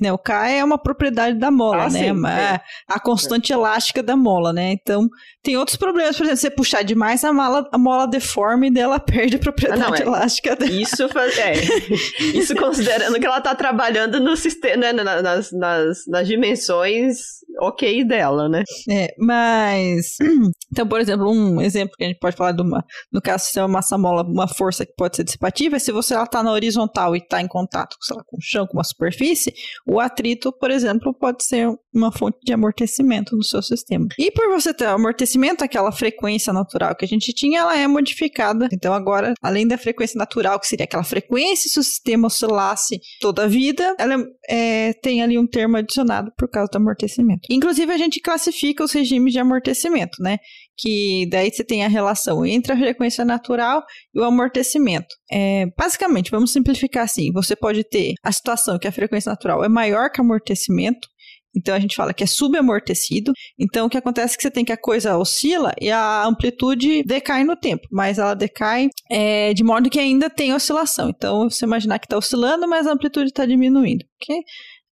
[0.01, 0.13] Né?
[0.13, 1.99] O K é uma propriedade da mola, Ah, né?
[2.13, 2.61] sim, é.
[2.89, 4.73] A constante elástica da mola, né?
[4.73, 5.09] Então,
[5.43, 6.17] tem outros problemas.
[6.17, 9.83] Por exemplo, você puxar demais a mola, a mola deforme e dela perde a propriedade
[9.83, 10.03] Ah, não, é.
[10.03, 10.71] elástica dela.
[10.73, 11.53] Isso faz, é,
[12.35, 17.17] isso considerando que ela tá trabalhando no sistema, né, na- nas, nas, nas dimensões
[17.61, 18.63] ok dela, né?
[18.91, 20.17] É, mas.
[20.75, 22.85] Então, por exemplo, um exemplo que a gente pode falar de uma.
[23.13, 26.15] No caso, se é uma massa-mola, uma força que pode ser dissipativa, é se você
[26.15, 28.83] ela está na horizontal e está em contato sei lá, com o chão, com uma
[28.83, 29.55] superfície,
[29.87, 34.09] o atrito, por exemplo, pode ser uma fonte de amortecimento no seu sistema.
[34.19, 38.69] E por você ter amortecimento, aquela frequência natural que a gente tinha, ela é modificada.
[38.73, 43.45] Então, agora, além da frequência natural, que seria aquela frequência se o sistema oscilasse toda
[43.45, 44.17] a vida, ela
[44.49, 47.43] é, tem ali um termo adicionado por causa do amortecimento.
[47.51, 50.39] Inclusive, a gente classifica os regimes de amortecimento, né?
[50.77, 53.83] Que daí você tem a relação entre a frequência natural
[54.15, 55.09] e o amortecimento.
[55.31, 59.69] É, basicamente, vamos simplificar assim: você pode ter a situação que a frequência natural é
[59.69, 61.09] maior que o amortecimento.
[61.57, 63.33] Então a gente fala que é subamortecido.
[63.59, 67.03] Então o que acontece é que você tem que a coisa oscila e a amplitude
[67.05, 71.11] decai no tempo, mas ela decai é, de modo que ainda tem oscilação.
[71.11, 74.05] Então você imaginar que está oscilando, mas a amplitude está diminuindo.
[74.21, 74.41] Ok?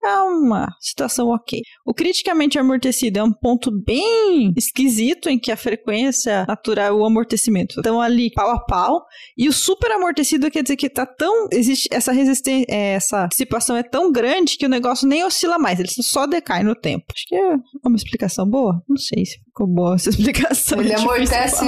[0.05, 1.61] É uma situação ok.
[1.87, 7.05] O criticamente amortecido é um ponto bem esquisito em que a frequência natural e o
[7.05, 9.05] amortecimento estão ali pau a pau.
[9.37, 11.47] E o super amortecido quer dizer que tá tão.
[11.53, 15.89] Existe essa resistência, essa dissipação é tão grande que o negócio nem oscila mais, ele
[15.89, 17.07] só decai no tempo.
[17.15, 18.83] Acho que é uma explicação boa.
[18.89, 20.81] Não sei se ficou boa essa explicação.
[20.81, 21.65] Ele é amortece,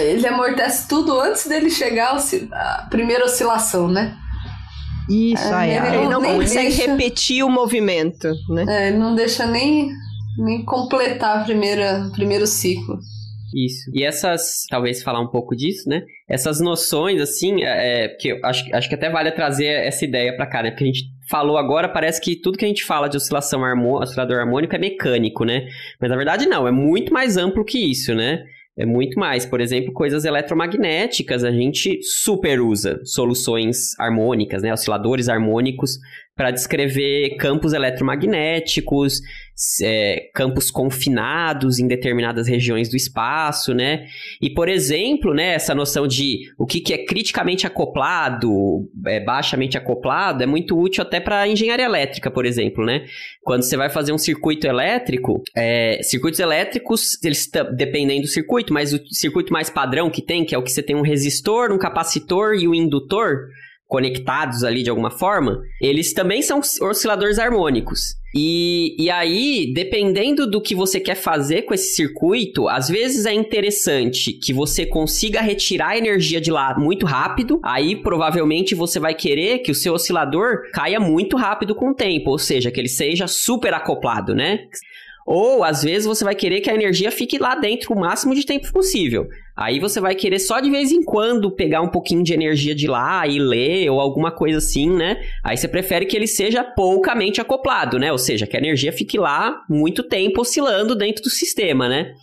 [0.00, 2.16] ele amortece tudo antes dele chegar
[2.52, 4.16] à primeira oscilação, né?
[5.10, 5.96] Isso, É, aí, ele.
[5.96, 8.64] Ele não consegue deixa- repetir o movimento, né?
[8.68, 9.88] É, ele não deixa nem
[10.38, 12.98] nem completar a primeira, o primeiro ciclo.
[13.52, 13.90] Isso.
[13.92, 16.02] E essas, talvez falar um pouco disso, né?
[16.28, 20.34] Essas noções, assim, é, é, porque eu acho, acho que até vale trazer essa ideia
[20.36, 20.70] pra cá, né?
[20.70, 24.04] Porque a gente falou agora, parece que tudo que a gente fala de oscilação harmônica,
[24.04, 25.66] oscilador harmônico é mecânico, né?
[26.00, 28.38] Mas na verdade não, é muito mais amplo que isso, né?
[28.80, 29.44] É muito mais.
[29.44, 34.72] Por exemplo, coisas eletromagnéticas, a gente super usa soluções harmônicas, né?
[34.72, 35.98] Osciladores harmônicos
[36.40, 39.20] para descrever campos eletromagnéticos,
[39.82, 44.06] é, campos confinados em determinadas regiões do espaço, né?
[44.40, 49.76] E, por exemplo, né, essa noção de o que, que é criticamente acoplado, é, baixamente
[49.76, 53.04] acoplado, é muito útil até para engenharia elétrica, por exemplo, né?
[53.42, 58.94] Quando você vai fazer um circuito elétrico, é, circuitos elétricos, eles dependem do circuito, mas
[58.94, 61.78] o circuito mais padrão que tem, que é o que você tem um resistor, um
[61.78, 63.48] capacitor e um indutor,
[63.90, 68.14] conectados ali de alguma forma, eles também são osciladores harmônicos.
[68.32, 73.34] E, e aí, dependendo do que você quer fazer com esse circuito, às vezes é
[73.34, 77.60] interessante que você consiga retirar a energia de lá muito rápido.
[77.64, 82.30] Aí, provavelmente, você vai querer que o seu oscilador caia muito rápido com o tempo,
[82.30, 84.60] ou seja, que ele seja super acoplado, né?
[85.26, 88.46] Ou, às vezes, você vai querer que a energia fique lá dentro o máximo de
[88.46, 89.26] tempo possível.
[89.60, 92.86] Aí você vai querer só de vez em quando pegar um pouquinho de energia de
[92.86, 95.20] lá e ler ou alguma coisa assim, né?
[95.44, 98.10] Aí você prefere que ele seja poucamente acoplado, né?
[98.10, 102.14] Ou seja, que a energia fique lá muito tempo oscilando dentro do sistema, né?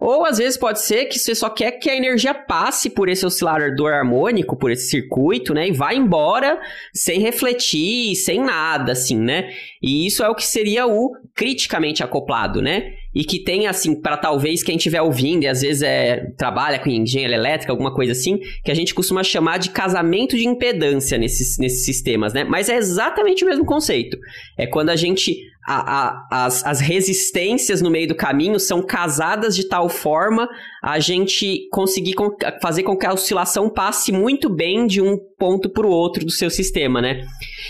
[0.00, 3.26] Ou às vezes pode ser que você só quer que a energia passe por esse
[3.26, 5.68] oscilador harmônico, por esse circuito, né?
[5.68, 6.58] E vá embora
[6.94, 9.50] sem refletir, sem nada, assim, né?
[9.82, 12.94] E isso é o que seria o criticamente acoplado, né?
[13.14, 16.90] E que tem, assim, para talvez quem estiver ouvindo e às vezes é, trabalha com
[16.90, 21.58] engenharia elétrica, alguma coisa assim, que a gente costuma chamar de casamento de impedância nesses,
[21.58, 22.44] nesses sistemas, né?
[22.44, 24.18] Mas é exatamente o mesmo conceito.
[24.56, 25.36] É quando a gente
[25.68, 30.48] a, a, as, as resistências no meio do caminho são casadas de tal forma
[30.82, 32.30] a gente conseguir com,
[32.62, 36.30] fazer com que a oscilação passe muito bem de um ponto para o outro do
[36.30, 37.20] seu sistema, né?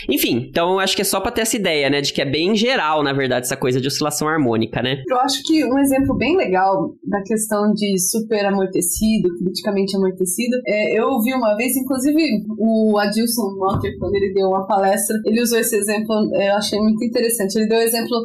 [0.09, 2.55] Enfim, então acho que é só para ter essa ideia, né, de que é bem
[2.55, 5.03] geral, na verdade, essa coisa de oscilação harmônica, né?
[5.07, 10.99] Eu acho que um exemplo bem legal da questão de super amortecido, criticamente amortecido, é,
[10.99, 12.23] eu vi uma vez, inclusive
[12.57, 17.03] o Adilson Motter, quando ele deu uma palestra, ele usou esse exemplo, eu achei muito
[17.03, 17.55] interessante.
[17.55, 18.17] Ele deu exemplo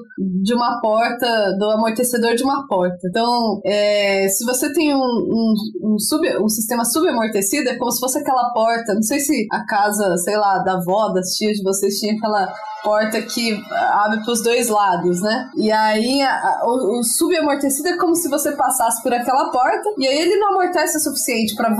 [0.42, 2.98] de uma porta, do amortecedor de uma porta.
[3.08, 8.00] Então, é, se você tem um, um, um, sub, um sistema subamortecido, é como se
[8.00, 11.62] fosse aquela porta, não sei se a casa, sei lá, da avó, das tias de
[11.62, 13.58] vocês tinha aquela porta que
[13.92, 15.48] abre para os dois lados, né?
[15.56, 20.06] E aí a, o, o subamortecido é como se você passasse por aquela porta e
[20.06, 21.74] aí ele não amortece o suficiente para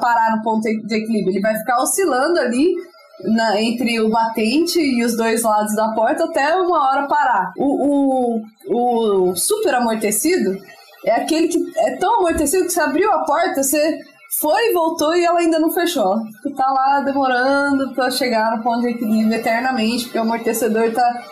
[0.00, 1.32] parar no ponto de equilíbrio.
[1.32, 2.74] Ele vai ficar oscilando ali
[3.24, 7.52] na, entre o batente e os dois lados da porta até uma hora parar.
[7.56, 10.58] O, o, o super amortecido
[11.04, 13.98] é aquele que é tão amortecido que você abriu a porta, você
[14.40, 16.16] foi, voltou e ela ainda não fechou.
[16.56, 21.24] Tá lá demorando pra chegar no ponto de equilíbrio eternamente, porque o amortecedor tá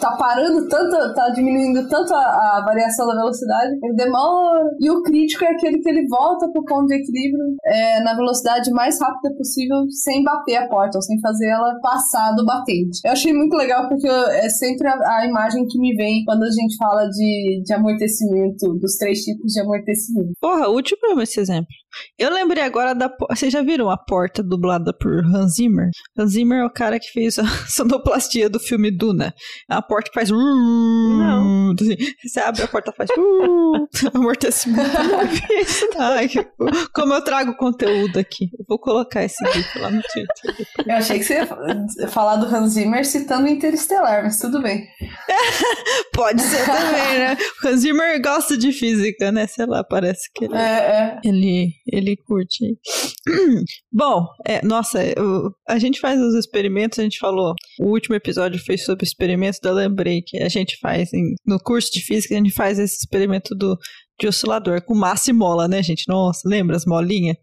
[0.00, 4.70] tá parando tanto, tá diminuindo tanto a, a, variação da velocidade, ele demora.
[4.80, 8.70] E o crítico é aquele que ele volta pro ponto de equilíbrio é, na velocidade
[8.70, 13.00] mais rápida possível, sem bater a porta, ou sem fazer ela passar do batente.
[13.04, 16.50] Eu achei muito legal porque é sempre a, a imagem que me vem quando a
[16.50, 20.32] gente fala de, de amortecimento, dos três tipos de amortecimento.
[20.40, 21.68] Porra, útil mesmo esse exemplo.
[22.18, 23.10] Eu lembrei agora da.
[23.30, 25.90] Vocês já viram a porta dublada por Hans Zimmer?
[26.16, 29.34] Hans Zimmer é o cara que fez a sonoplastia do filme Duna.
[29.70, 30.30] É uma porta que faz.
[30.30, 31.74] Não.
[31.80, 33.10] Assim, você abre a porta faz.
[34.14, 34.90] amortecimento.
[35.98, 36.28] Ai,
[36.94, 38.48] como eu trago conteúdo aqui.
[38.58, 40.66] Eu vou colocar esse GIF lá no Twitter.
[40.86, 44.86] Eu achei que você ia falar do Hans Zimmer citando Interestelar, mas tudo bem.
[46.12, 47.36] Pode ser também, né?
[47.62, 49.46] O Hans Zimmer gosta de física, né?
[49.46, 50.54] Sei lá, parece que ele.
[50.54, 51.20] É, é.
[51.24, 52.78] Ele ele curte.
[53.92, 58.62] Bom, é, nossa, eu, a gente faz os experimentos, a gente falou, o último episódio
[58.64, 62.38] foi sobre experimentos, da lembrei que a gente faz em, no curso de física, a
[62.38, 63.78] gente faz esse experimento do,
[64.20, 66.04] de oscilador com massa e mola, né, gente?
[66.08, 67.36] Nossa, lembra as molinhas?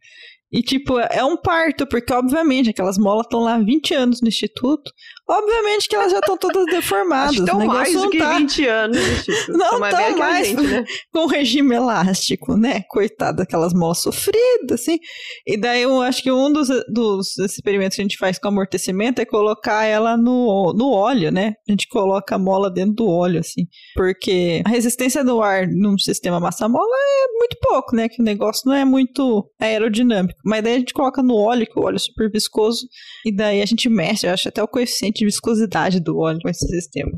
[0.52, 4.28] E, tipo, é um parto, porque, obviamente, aquelas molas estão lá há 20 anos no
[4.28, 4.91] instituto.
[5.29, 7.35] Obviamente que elas já estão todas deformadas.
[7.35, 8.37] Acho tão mais do que tá...
[8.37, 8.97] 20 anos.
[9.23, 10.85] Tipo, não estão mais, mais gente, né?
[11.13, 12.83] com regime elástico, né?
[12.89, 14.97] Coitado daquelas molas sofridas, assim.
[15.45, 19.21] E daí eu acho que um dos, dos experimentos que a gente faz com amortecimento
[19.21, 21.53] é colocar ela no, no óleo, né?
[21.67, 23.67] A gente coloca a mola dentro do óleo, assim.
[23.95, 28.09] Porque a resistência do ar num sistema massa-mola é muito pouco, né?
[28.09, 30.39] Que o negócio não é muito aerodinâmico.
[30.43, 32.81] Mas daí a gente coloca no óleo, que o óleo é super viscoso,
[33.23, 36.49] e daí a gente mexe, eu acho até o coeficiente de viscosidade do óleo com
[36.49, 37.12] esse sistema.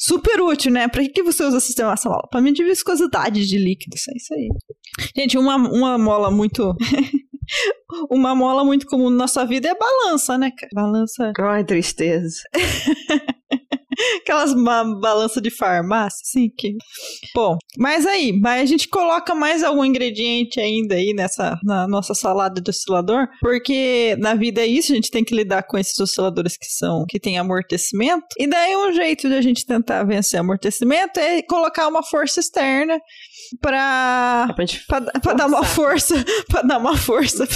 [0.00, 0.88] Super útil, né?
[0.88, 2.26] Pra que, você usa o sistema Samola?
[2.30, 4.08] Pra medir viscosidade de líquidos.
[4.08, 4.48] É isso aí.
[5.16, 6.74] Gente, uma, uma mola muito.
[8.10, 10.70] uma mola muito comum na nossa vida é balança, né, cara?
[10.74, 11.32] Balança.
[11.38, 12.40] Ai, tristeza.
[14.22, 16.76] Aquelas ba balanças de farmácia, assim, que...
[17.34, 22.14] Bom, mas aí, mas a gente coloca mais algum ingrediente ainda aí nessa, na nossa
[22.14, 25.98] salada de oscilador, porque na vida é isso, a gente tem que lidar com esses
[25.98, 30.40] osciladores que são, que tem amortecimento, e daí um jeito de a gente tentar vencer
[30.40, 32.98] amortecimento é colocar uma força externa
[33.60, 36.14] pra, Pra gente pra, pra dar uma força,
[36.48, 37.46] pra dar uma força.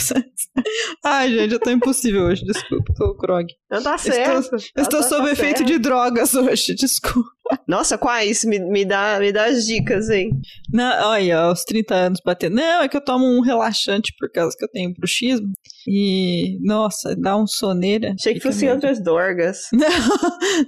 [1.04, 3.46] Ai, gente, eu tô impossível hoje, desculpa, tô grog.
[3.70, 4.56] Não tá Estou- certo.
[4.76, 5.68] Eu estou Tá- sob tá efeito certo.
[5.68, 7.28] de drogas hoje, desculpa.
[7.66, 8.44] Nossa, quais?
[8.44, 10.30] Me, me, dá, me dá as dicas, hein?
[10.72, 12.54] Não, olha, aos 30 anos batendo.
[12.56, 15.48] Não, é que eu tomo um relaxante por causa que eu tenho bruxismo.
[15.88, 18.14] E, nossa, dá um soneira.
[18.18, 19.62] Achei que fossem outras dorgas.
[19.72, 19.88] Não,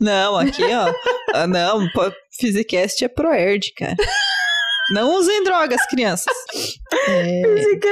[0.01, 0.93] não, aqui, ó.
[1.35, 1.87] ah, não,
[2.41, 3.97] Physicast é Proerd, cara.
[4.91, 6.33] Não usem drogas, crianças.
[7.09, 7.89] É, Esse que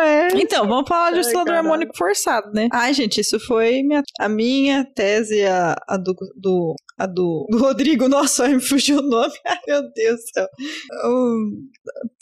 [0.00, 0.28] é.
[0.34, 2.68] Então, vamos falar de oscilador harmônico forçado, né?
[2.72, 7.58] Ai, gente, isso foi minha- a minha tese, a, a do, do- a do, do
[7.58, 8.08] Rodrigo.
[8.08, 9.32] Nossa, me fugiu o nome.
[9.46, 10.48] Ai, meu Deus do céu.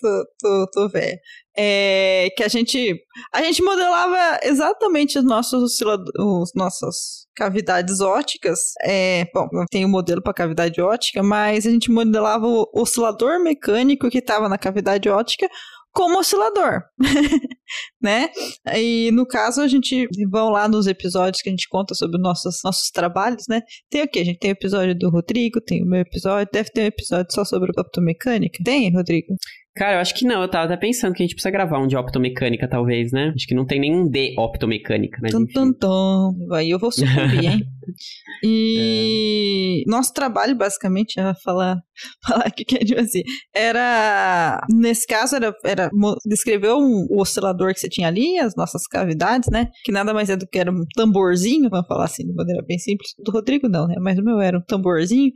[0.00, 1.18] Tô, tô, tô velha.
[1.56, 2.94] É, que a gente,
[3.34, 5.80] a gente modelava exatamente os nossos
[6.16, 8.60] os nossas cavidades óticas.
[8.82, 14.08] É, bom, tem o modelo para cavidade ótica, mas a gente modelava o oscilador mecânico
[14.08, 15.48] que estava na cavidade ótica
[15.92, 16.82] como oscilador,
[18.00, 18.28] né?
[18.74, 22.60] E no caso a gente vão lá nos episódios que a gente conta sobre nossos
[22.64, 23.62] nossos trabalhos, né?
[23.90, 24.20] Tem o quê?
[24.20, 27.32] A gente tem o episódio do Rodrigo, tem o meu episódio, deve ter um episódio
[27.32, 28.62] só sobre optomecânica.
[28.64, 29.34] Tem, Rodrigo?
[29.78, 30.42] Cara, eu acho que não.
[30.42, 33.32] Eu tava até pensando que a gente precisa gravar um de optomecânica, talvez, né?
[33.32, 35.30] Acho que não tem nenhum de optomecânica, mas
[35.72, 36.52] Tum.
[36.52, 37.64] Aí eu vou sucumbir, hein?
[38.44, 41.76] E nosso trabalho, basicamente, eu ia falar,
[42.22, 43.22] falar que é tipo assim,
[43.54, 45.90] era, nesse caso, era, era
[46.26, 49.68] descrever um, o oscilador que você tinha ali, as nossas cavidades, né?
[49.84, 52.78] Que nada mais é do que era um tamborzinho, vamos falar assim, de maneira bem
[52.78, 53.14] simples.
[53.24, 53.94] Do Rodrigo não, né?
[53.98, 55.32] Mas o meu era um tamborzinho.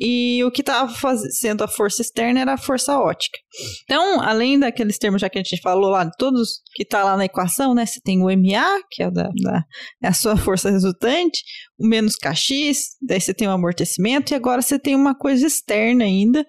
[0.00, 0.90] E o que estava
[1.30, 3.38] sendo a força externa era a força ótica.
[3.84, 7.26] Então, além daqueles termos já que a gente falou lá, todos que tá lá na
[7.26, 7.84] equação, né?
[7.84, 9.64] Você tem o MA, que é, da, da-
[10.02, 11.42] é a sua força resultante,
[11.78, 16.04] o menos KX, daí você tem o amortecimento, e agora você tem uma coisa externa
[16.04, 16.46] ainda,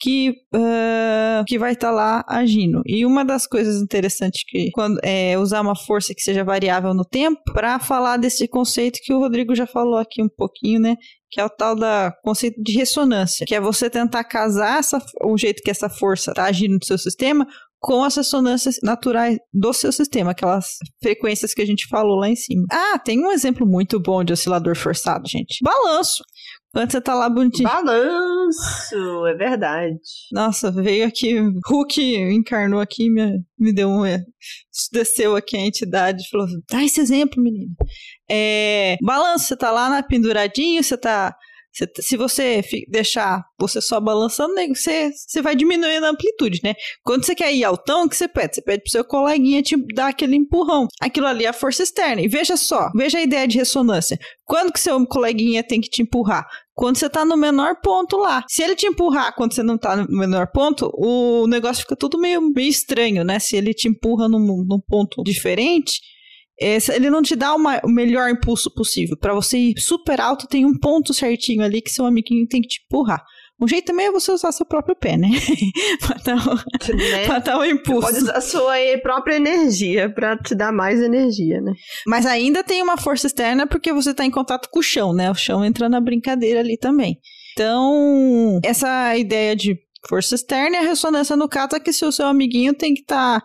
[0.00, 2.82] que, ah, que vai estar lá agindo.
[2.86, 7.04] E uma das coisas interessantes que quando é usar uma força que seja variável no
[7.04, 10.96] tempo para falar desse conceito que o Rodrigo já falou aqui um pouquinho, né?
[11.30, 15.36] Que é o tal da conceito de ressonância, que é você tentar casar essa, o
[15.36, 17.46] jeito que essa força está agindo no seu sistema
[17.80, 22.36] com as ressonâncias naturais do seu sistema, aquelas frequências que a gente falou lá em
[22.36, 22.66] cima.
[22.70, 25.58] Ah, tem um exemplo muito bom de oscilador forçado, gente.
[25.62, 26.22] Balanço.
[26.72, 27.68] Quando você tá lá bonitinho.
[27.68, 29.98] Balanço, é verdade.
[30.32, 32.00] Nossa, veio aqui, Hulk
[32.32, 34.04] encarnou aqui, me, me deu um.
[34.04, 34.22] é,
[34.92, 37.74] Desceu aqui a entidade e falou: dá esse exemplo, menino.
[38.30, 41.34] É, balanço, você tá lá na penduradinho, você tá.
[41.72, 46.74] Você tá- se você deixar você só balançando, você, você vai diminuindo a amplitude, né?
[47.04, 48.54] Quando você quer ir altão, o que você pede?
[48.56, 50.88] Você pede pro seu coleguinha te dar aquele empurrão.
[51.00, 52.22] Aquilo ali é a força externa.
[52.22, 54.18] E veja só, veja a ideia de ressonância.
[54.44, 56.46] Quando que seu coleguinha tem que te empurrar?
[56.74, 58.42] Quando você tá no menor ponto lá.
[58.48, 62.18] Se ele te empurrar quando você não tá no menor ponto, o negócio fica tudo
[62.18, 63.38] meio, meio estranho, né?
[63.38, 66.00] Se ele te empurra num, num ponto diferente,
[66.60, 69.16] é, se- ele não te dá uma- o melhor impulso possível.
[69.16, 72.68] Pra você ir super alto, tem um ponto certinho ali que seu amiguinho tem que
[72.68, 73.22] te empurrar.
[73.62, 75.28] Um jeito também é você usar seu próprio pé, né?
[76.00, 76.54] pra, dar o,
[76.96, 77.26] Né?
[77.26, 78.06] pra dar impulso.
[78.08, 81.72] Pode usar sua própria energia pra te dar mais energia, né?
[82.06, 85.30] Mas ainda tem uma força externa porque você está em contato com o chão, né?
[85.30, 87.18] O chão entra na brincadeira ali também.
[87.52, 89.76] Então, essa ideia de
[90.08, 93.00] força externa e a ressonância no caso é que se o seu amiguinho tem que
[93.02, 93.42] estar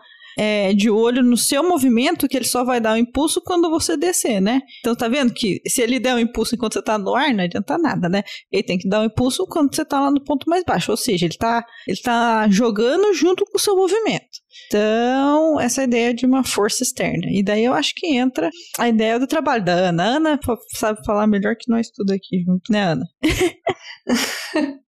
[0.76, 4.42] de olho no seu movimento, que ele só vai dar o impulso quando você descer,
[4.42, 4.62] né?
[4.80, 7.44] Então, tá vendo que se ele der o impulso enquanto você tá no ar, não
[7.44, 8.24] adianta nada, né?
[8.52, 10.92] Ele tem que dar o impulso quando você tá lá no ponto mais baixo.
[10.92, 14.46] Ou seja, ele tá, ele tá jogando junto com o seu movimento.
[14.68, 17.28] Então, essa ideia de uma força externa.
[17.30, 20.04] E daí eu acho que entra a ideia do trabalho da Ana.
[20.04, 20.40] A Ana
[20.74, 23.06] sabe falar melhor que nós tudo aqui junto, né, Ana?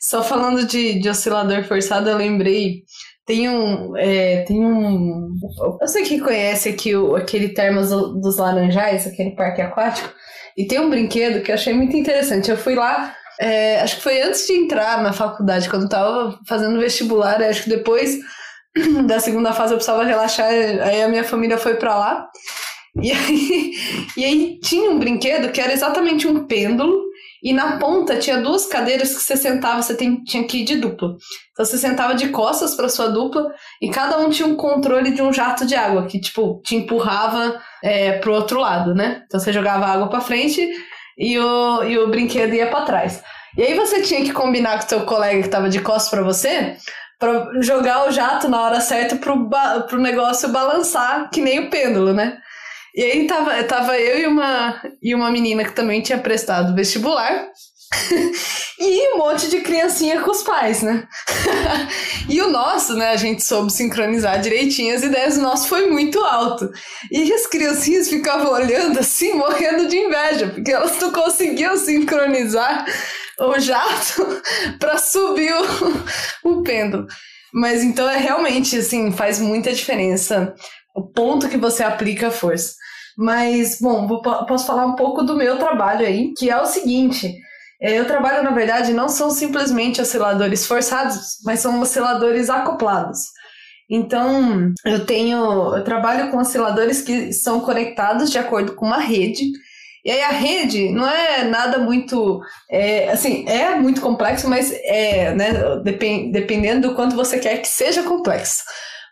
[0.00, 2.82] Só falando de, de oscilador forçado, eu lembrei.
[3.26, 3.96] Tem um.
[3.96, 5.30] é, tem um.
[5.80, 10.12] Eu sei que conhece aqui o, aquele Termas dos Laranjais, aquele parque aquático.
[10.56, 12.50] E tem um brinquedo que eu achei muito interessante.
[12.50, 16.38] Eu fui lá, é, acho que foi antes de entrar na faculdade, quando eu tava
[16.46, 17.42] fazendo vestibular.
[17.42, 18.18] Acho que depois
[19.06, 22.28] da segunda fase eu precisava relaxar, aí a minha família foi pra lá.
[23.00, 23.72] E aí,
[24.16, 27.02] e aí tinha um brinquedo que era exatamente um pêndulo,
[27.44, 30.76] e na ponta tinha duas cadeiras que você sentava, você tem- tinha que ir de
[30.76, 31.10] dupla.
[31.52, 35.20] Então você sentava de costas para sua dupla, e cada um tinha um controle de
[35.20, 39.22] um jato de água, que tipo, te empurrava é, pro outro lado, né?
[39.26, 40.66] Então você jogava água para frente
[41.18, 43.22] e o, e o brinquedo ia para trás.
[43.58, 46.22] E aí você tinha que combinar com o seu colega que tava de costas para
[46.22, 46.76] você,
[47.20, 49.48] para jogar o jato na hora certa pro,
[49.86, 52.38] pro negócio balançar, que nem o pêndulo, né?
[52.94, 57.48] E aí tava, tava eu e uma, e uma menina que também tinha prestado vestibular.
[58.78, 61.06] e um monte de criancinha com os pais, né?
[62.30, 63.10] e o nosso, né?
[63.10, 66.70] A gente soube sincronizar direitinho as ideias, o nosso foi muito alto.
[67.10, 72.86] E as criancinhas ficavam olhando assim, morrendo de inveja, porque elas não conseguiam sincronizar
[73.40, 74.40] o jato
[74.78, 77.06] para subir o, o pêndulo.
[77.52, 80.54] Mas então é realmente assim, faz muita diferença
[80.94, 82.74] o ponto que você aplica a força.
[83.16, 87.34] Mas, bom, vou- posso falar um pouco do meu trabalho aí, que é o seguinte.
[87.80, 93.18] é, Eu trabalho, na verdade, não são simplesmente osciladores forçados, mas são osciladores acoplados.
[93.90, 99.44] Então, eu tenho, eu trabalho com osciladores que são conectados de acordo com uma rede.
[100.04, 102.40] E aí a rede não é nada muito,
[102.70, 105.50] é, assim, é muito complexo, mas é, né,
[105.82, 108.62] depen- dependendo do quanto você quer que seja complexo.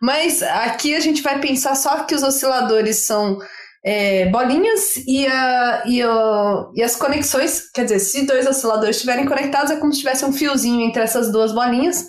[0.01, 3.39] Mas aqui a gente vai pensar só que os osciladores são
[3.85, 9.27] é, bolinhas e, a, e, o- e as conexões, quer dizer, se dois osciladores estiverem
[9.27, 12.05] conectados, é como se tivesse um fiozinho entre essas duas bolinhas.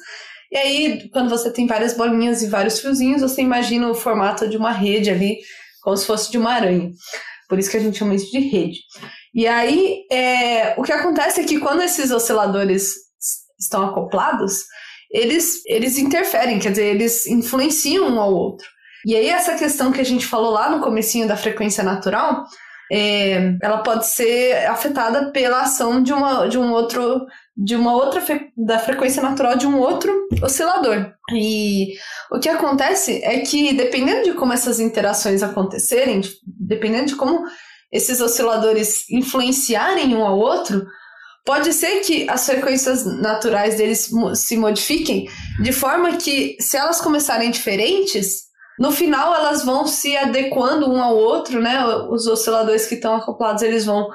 [0.52, 4.56] E aí, quando você tem várias bolinhas e vários fiozinhos, você imagina o formato de
[4.56, 5.38] uma rede ali,
[5.82, 6.92] como se fosse de uma aranha.
[7.50, 8.80] Por isso que a gente chama isso de rede.
[9.34, 12.94] E aí, é, o que acontece é que quando esses osciladores
[13.60, 14.64] estão acoplados,
[15.12, 18.68] eles, eles interferem, quer dizer, eles influenciam um ao outro.
[19.06, 22.46] E aí essa questão que a gente falou lá no comecinho da frequência natural,
[22.92, 27.26] é, ela pode ser afetada pela ação de uma, de um outro
[27.56, 28.20] de uma outra
[28.58, 31.14] da frequência natural de um outro oscilador.
[31.32, 31.94] E
[32.32, 37.44] o que acontece é que dependendo de como essas interações acontecerem, de- dependendo de como
[37.92, 40.84] esses osciladores influenciarem um ao outro,
[41.46, 45.30] pode ser que as frequências naturais deles se modifiquem
[45.62, 48.46] de forma que, se elas começarem diferentes,
[48.80, 51.86] no final elas vão se adequando um ao outro, né?
[52.10, 54.08] Os osciladores que estão acoplados eles vão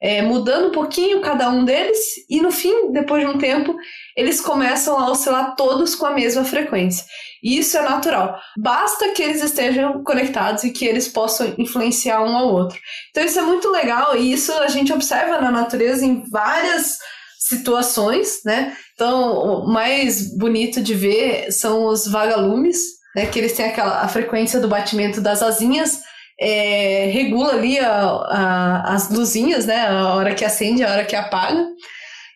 [0.00, 1.98] é, mudando um pouquinho cada um deles,
[2.28, 3.74] e no fim, depois de um tempo,
[4.16, 7.04] eles começam a oscilar todos com a mesma frequência.
[7.42, 8.38] E isso é natural.
[8.58, 12.78] Basta que eles estejam conectados e que eles possam influenciar um ao outro.
[13.10, 16.98] Então isso é muito legal e isso a gente observa na natureza em várias
[17.38, 18.76] situações, né?
[18.94, 22.78] Então, o mais bonito de ver são os vagalumes,
[23.16, 23.26] né?
[23.26, 26.00] Que eles têm aquela a frequência do batimento das asinhas,
[26.38, 27.88] é, regula ali a-
[28.28, 29.86] a- as luzinhas, né?
[29.88, 31.64] A hora que acende, a hora que apaga.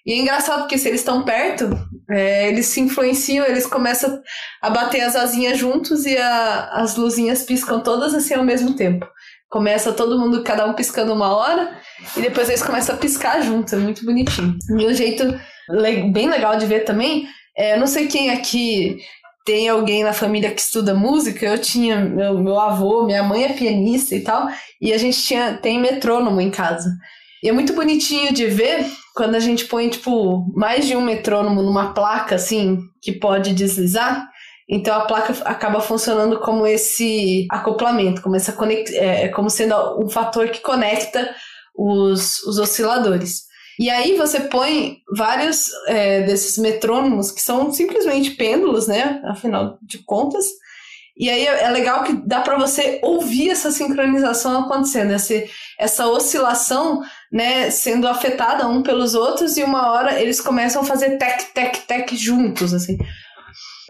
[0.07, 1.69] E é engraçado porque se eles estão perto,
[2.11, 4.19] é, eles se influenciam, eles começam
[4.63, 9.07] a bater as asinhas juntos e a- as luzinhas piscam todas assim ao mesmo tempo.
[9.51, 11.77] Começa todo mundo, cada um piscando uma hora,
[12.17, 14.57] e depois eles começam a piscar junto, é muito bonitinho.
[14.71, 15.39] E um jeito
[16.13, 17.27] bem legal de ver também,
[17.57, 18.97] é, não sei quem aqui
[19.51, 23.53] tem alguém na família que estuda música, eu tinha, meu, meu avô, minha mãe é
[23.53, 24.47] pianista e tal,
[24.81, 26.89] e a gente tinha, tem metrônomo em casa.
[27.43, 31.63] E é muito bonitinho de ver quando a gente põe, tipo, mais de um metrônomo
[31.63, 34.25] numa placa, assim, que pode deslizar.
[34.69, 38.93] Então a placa acaba funcionando como esse acoplamento, como, essa conex...
[38.93, 41.29] é, como sendo um fator que conecta
[41.75, 43.50] os, os osciladores.
[43.81, 49.23] E aí você põe vários é, desses metrônomos que são simplesmente pêndulos, né?
[49.25, 50.45] Afinal de contas.
[51.17, 55.33] E aí é é legal que dá para você ouvir essa sincronização acontecendo, essa,
[55.79, 57.01] essa oscilação,
[57.33, 61.79] né, sendo afetada um pelos outros e uma hora eles começam a fazer tec tec
[61.87, 62.99] tec juntos, assim.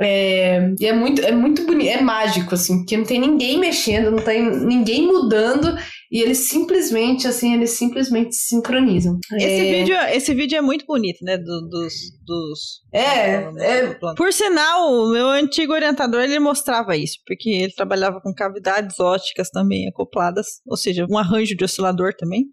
[0.01, 4.13] É, e é muito, é muito bonito, é mágico, assim, porque não tem ninguém mexendo,
[4.13, 5.77] não tem ninguém mudando,
[6.11, 9.19] e eles simplesmente, assim, eles simplesmente se sincronizam.
[9.35, 11.39] Esse, É, vídeo, esse vídeo é muito bonito, né?
[11.39, 11.93] do- dos,
[12.27, 12.81] dos.
[12.93, 18.35] É, é, Por sinal, o meu antigo orientador ele mostrava isso, porque ele trabalhava com
[18.35, 22.47] cavidades óticas também acopladas, ou seja, um arranjo de oscilador também,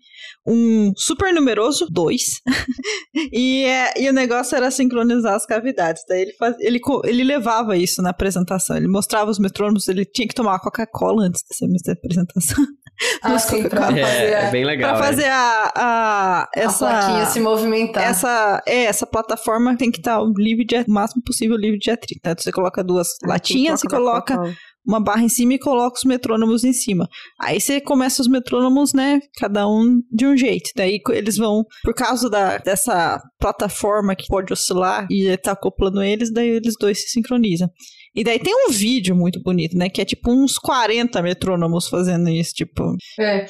[0.46, 2.42] um super numeroso, dois,
[3.34, 6.04] e, é, e o negócio era sincronizar as cavidades.
[6.08, 10.28] Daí ele, faz, ele, ele levava isso na apresentação, ele mostrava os metrônomos, ele tinha
[10.28, 12.64] que tomar uma Coca-Cola antes dessa apresentação.
[13.22, 14.96] assim, pra fazer, É, a, é bem legal.
[14.96, 15.10] Pra é.
[15.10, 18.04] fazer a, a, a essa plaquinha se movimentar.
[18.04, 22.22] essa, é, essa plataforma tem que estar livre de, o máximo possível livre de atrito.
[22.24, 22.36] Né?
[22.38, 24.42] Você coloca duas latinhas e coloca
[24.88, 27.10] uma barra em cima e coloca os metrônomos em cima.
[27.40, 29.20] Aí você começa os metrônomos, né?
[29.38, 30.72] Cada um de um jeito.
[30.76, 36.32] Daí eles vão, por causa da, dessa plataforma que pode oscilar e tá acoplando eles,
[36.32, 37.70] daí eles dois se sincronizam.
[38.18, 39.90] E daí tem um vídeo muito bonito, né?
[39.90, 42.98] Que é tipo uns 40 metrônomos fazendo isso, tipo.
[43.20, 43.46] É.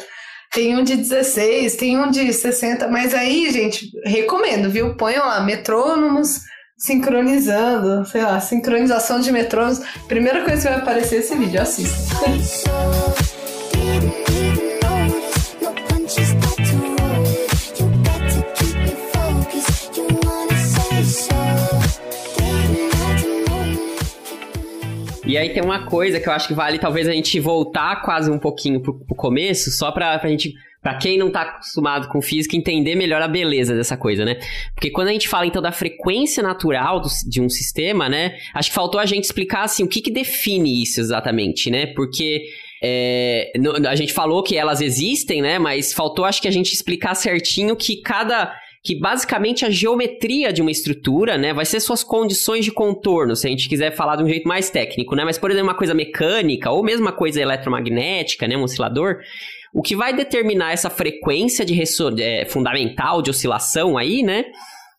[0.51, 4.95] Tem um de 16, tem um de 60, mas aí, gente, recomendo, viu?
[4.97, 6.41] Ponham lá, metrônomos
[6.77, 9.79] sincronizando, sei lá, sincronização de metrônomos.
[10.07, 12.15] Primeira coisa que vai aparecer é esse vídeo, assista.
[25.27, 28.31] E aí tem uma coisa que eu acho que vale talvez a gente voltar quase
[28.31, 30.53] um pouquinho pro, pro começo, só pra, pra gente.
[30.81, 34.39] Pra quem não tá acostumado com física, entender melhor a beleza dessa coisa, né?
[34.73, 38.37] Porque quando a gente fala então da frequência natural do- de um sistema, né?
[38.53, 41.87] Acho que faltou a gente explicar assim o que, que define isso exatamente, né?
[41.87, 42.43] Porque
[42.81, 43.51] é,
[43.89, 45.59] a gente falou que elas existem, né?
[45.59, 48.53] Mas faltou acho que a gente explicar certinho que cada
[48.87, 53.45] que basicamente a geometria de uma estrutura, né, vai ser suas condições de contorno, se
[53.45, 55.25] a gente quiser falar de um jeito mais técnico, né?
[55.25, 59.17] Mas por exemplo, uma coisa mecânica ou mesmo uma coisa eletromagnética, né, um oscilador,
[59.73, 61.77] o que vai determinar essa frequência de
[62.21, 64.45] é, fundamental de oscilação aí, né,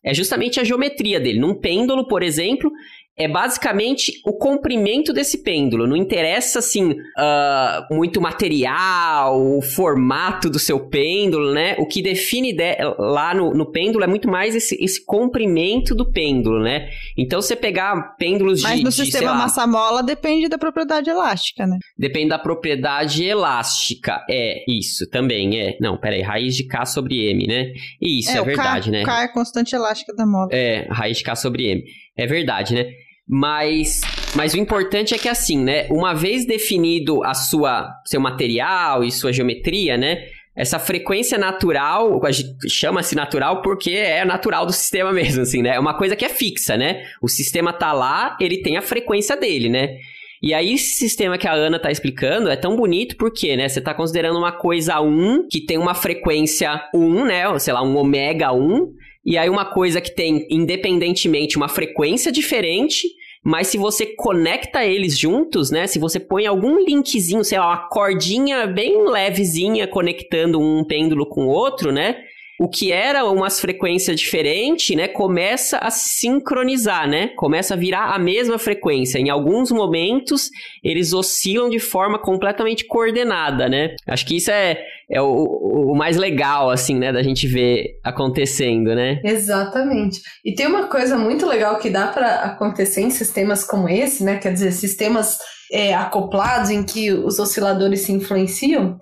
[0.03, 1.39] é justamente a geometria dele.
[1.39, 2.71] Num pêndulo, por exemplo,
[3.19, 5.85] é basicamente o comprimento desse pêndulo.
[5.85, 11.75] Não interessa, assim, ah, muito material, o formato do seu pêndulo, né?
[11.79, 16.09] O que define de- lá no, no pêndulo é muito mais esse, esse comprimento do
[16.09, 16.87] pêndulo, né?
[17.17, 21.77] Então, você pegar pêndulos Mas de, no de, sistema massa-mola depende da propriedade elástica, né?
[21.97, 24.23] Depende da propriedade elástica.
[24.29, 25.77] É, isso, também é.
[25.81, 27.73] Não, peraí, raiz de K sobre M, né?
[28.01, 29.03] Isso, é, o verdade, K, né?
[29.03, 30.47] O K é a constante elástica da mola.
[30.53, 31.83] É, raiz de K sobre M.
[32.17, 32.85] É verdade, né?
[33.31, 34.01] Mas,
[34.35, 35.85] mas o importante é que assim, né?
[35.91, 40.23] Uma vez definido a sua seu material e sua geometria, né?
[40.57, 42.19] Essa frequência natural,
[42.67, 45.75] chama-se natural porque é natural do sistema mesmo, assim, né?
[45.75, 47.03] É uma coisa que é fixa, né?
[47.21, 49.95] O sistema tá lá, ele tem a frequência dele, né?
[50.41, 53.67] E aí, esse sistema que a Ana tá explicando é tão bonito porque, né?
[53.67, 57.59] Você tá considerando uma coisa 1 que tem uma frequência 1, né?
[57.59, 58.91] Sei lá, um ômega 1.
[59.25, 63.07] E aí, uma coisa que tem, independentemente, uma frequência diferente.
[63.43, 65.87] Mas se você conecta eles juntos, né?
[65.87, 71.45] Se você põe algum linkzinho, sei lá, uma cordinha bem levezinha conectando um pêndulo com
[71.45, 72.17] o outro, né?
[72.59, 75.07] O que era umas frequências diferentes, né?
[75.07, 77.29] Começa a sincronizar, né?
[77.37, 79.17] Começa a virar a mesma frequência.
[79.17, 80.49] Em alguns momentos,
[80.83, 83.95] eles oscilam de forma completamente coordenada, né?
[84.05, 84.77] Acho que isso é,
[85.09, 87.13] é o, o mais legal, assim, né?
[87.13, 89.21] Da gente ver acontecendo, né?
[89.23, 90.19] Exatamente.
[90.43, 94.37] E tem uma coisa muito legal que dá para acontecer em sistemas como esse, né?
[94.37, 95.39] Quer dizer, sistemas
[95.71, 98.97] é, acoplados em que os osciladores se influenciam,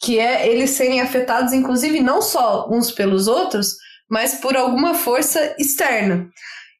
[0.00, 3.76] que é eles serem afetados, inclusive, não só uns pelos outros,
[4.08, 6.28] mas por alguma força externa.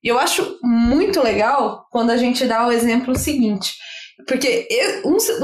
[0.02, 3.74] E eu acho muito legal quando a gente dá o exemplo seguinte.
[4.26, 4.68] Porque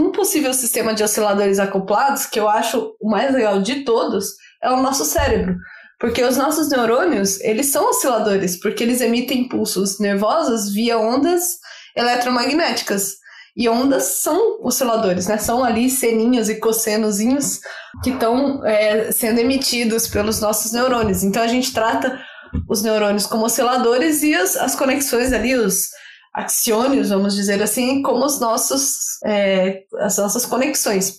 [0.01, 4.71] um possível sistema de osciladores acoplados, que eu acho o mais legal de todos, é
[4.71, 5.57] o nosso cérebro.
[5.99, 11.59] Porque os nossos neurônios, eles são osciladores, porque eles emitem impulsos nervosos via ondas
[11.95, 13.17] eletromagnéticas.
[13.57, 15.39] E ondas são osciladores, né?
[15.39, 17.61] São ali seninhos e cossenozinhos
[18.05, 21.23] que estão é, sendo emitidos pelos nossos neurônios.
[21.23, 22.21] Então a gente trata
[22.69, 25.89] os neurônios como osciladores e as, as conexões ali, os
[26.35, 31.15] axiônios, vamos dizer assim, como os nossos, é, as nossas conexões.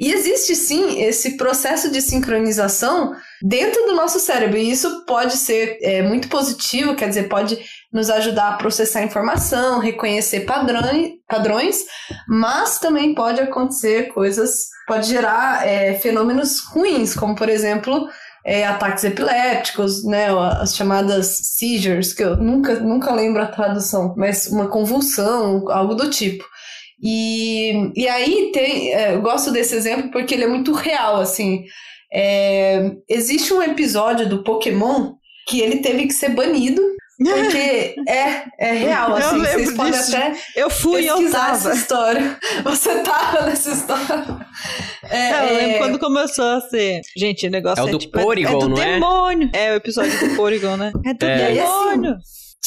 [0.00, 5.78] E existe sim esse processo de sincronização dentro do nosso cérebro, e isso pode ser
[5.82, 7.58] é, muito positivo, quer dizer, pode
[7.94, 11.84] nos ajudar a processar informação, reconhecer padrões, padrões
[12.28, 18.08] mas também pode acontecer coisas, pode gerar é, fenômenos ruins, como por exemplo
[18.44, 20.26] é, ataques epilépticos, né,
[20.60, 21.26] as chamadas
[21.56, 26.44] seizures, que eu nunca, nunca lembro a tradução, mas uma convulsão, algo do tipo.
[27.02, 31.64] E, e aí tem, é, eu gosto desse exemplo porque ele é muito real, assim.
[32.12, 35.14] É, existe um episódio do Pokémon
[35.46, 36.82] que ele teve que ser banido
[37.32, 40.16] porque é, é real, Eu assim, vocês lembro podem disso.
[40.16, 41.52] até Eu fui eu pesquisar tava.
[41.56, 42.38] essa história.
[42.64, 44.46] Você tava nessa história.
[45.10, 47.00] É, É, eu lembro é, quando começou a ser.
[47.16, 48.92] Gente, o negócio É o é, do tipo, é- Porygon, é do não é?
[48.94, 49.50] demônio.
[49.52, 49.72] É?
[49.72, 50.92] o episódio do Porygon, né?
[51.06, 51.46] É do É.
[51.46, 52.16] Aí, assim, demônio.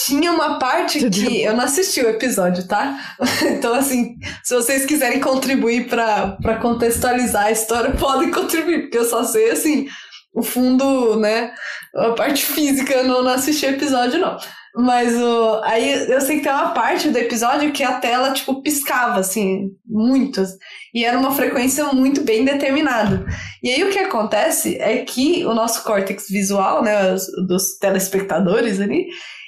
[0.05, 2.95] Tinha uma parte que eu não assisti o episódio, tá?
[3.49, 9.24] Então, assim, se vocês quiserem contribuir pra contextualizar a história, podem contribuir, porque eu só
[9.24, 9.88] sei, assim,
[10.34, 11.52] o fundo, né?
[11.96, 14.38] A parte física, eu não, não assisti o episódio, não.
[14.76, 15.62] Mas o.
[15.64, 19.70] Aí eu sei que tem uma parte do episódio que a tela, tipo, piscava, assim,
[19.84, 20.52] muitas.
[20.94, 23.26] E era uma frequência muito bem determinada.
[23.64, 28.80] E aí o que acontece é que o nosso córtex visual, né, os- dos telespectadores
[28.80, 29.08] ali,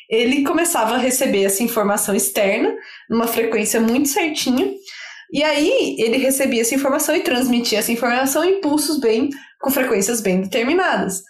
[0.10, 2.74] ele começava a receber essa informação externa,
[3.08, 4.72] numa frequência muito certinha.
[5.32, 10.22] E aí ele recebia essa informação e transmitia essa informação em pulsos bem, com frequências
[10.22, 11.22] bem determinadas.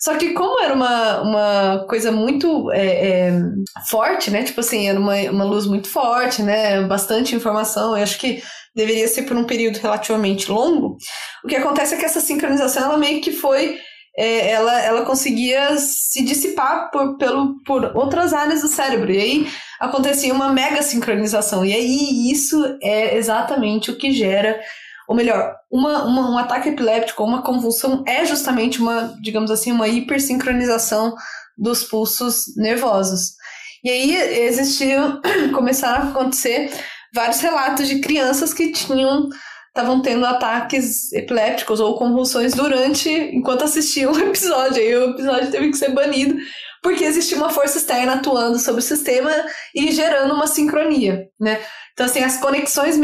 [0.00, 3.42] Só que como era uma, uma coisa muito é, é,
[3.90, 4.44] forte, né?
[4.44, 6.82] Tipo assim, era uma, uma luz muito forte, né?
[6.82, 7.96] Bastante informação.
[7.96, 8.40] Eu acho que
[8.76, 10.96] deveria ser por um período relativamente longo.
[11.44, 13.76] O que acontece é que essa sincronização, ela meio que foi...
[14.16, 19.10] é, ela, ela conseguia se dissipar por, pelo, por outras áreas do cérebro.
[19.10, 19.46] E aí
[19.80, 21.64] acontecia uma mega sincronização.
[21.64, 24.60] E aí isso é exatamente o que gera
[25.08, 29.88] ou melhor, uma, uma- um ataque epiléptico uma convulsão é justamente uma, digamos assim, uma
[29.88, 31.14] hipersincronização
[31.56, 33.32] dos pulsos nervosos.
[33.82, 35.20] E aí existiam,
[35.54, 36.70] começaram a acontecer
[37.14, 39.28] vários relatos de crianças que tinham
[39.68, 44.82] estavam tendo ataques epilépticos ou convulsões durante enquanto assistiam o episódio.
[44.82, 46.36] Aí o episódio teve que ser banido
[46.82, 49.30] porque existia uma força externa atuando sobre o sistema
[49.74, 51.60] e gerando uma sincronia, né?
[51.92, 52.96] Então, assim, as conexões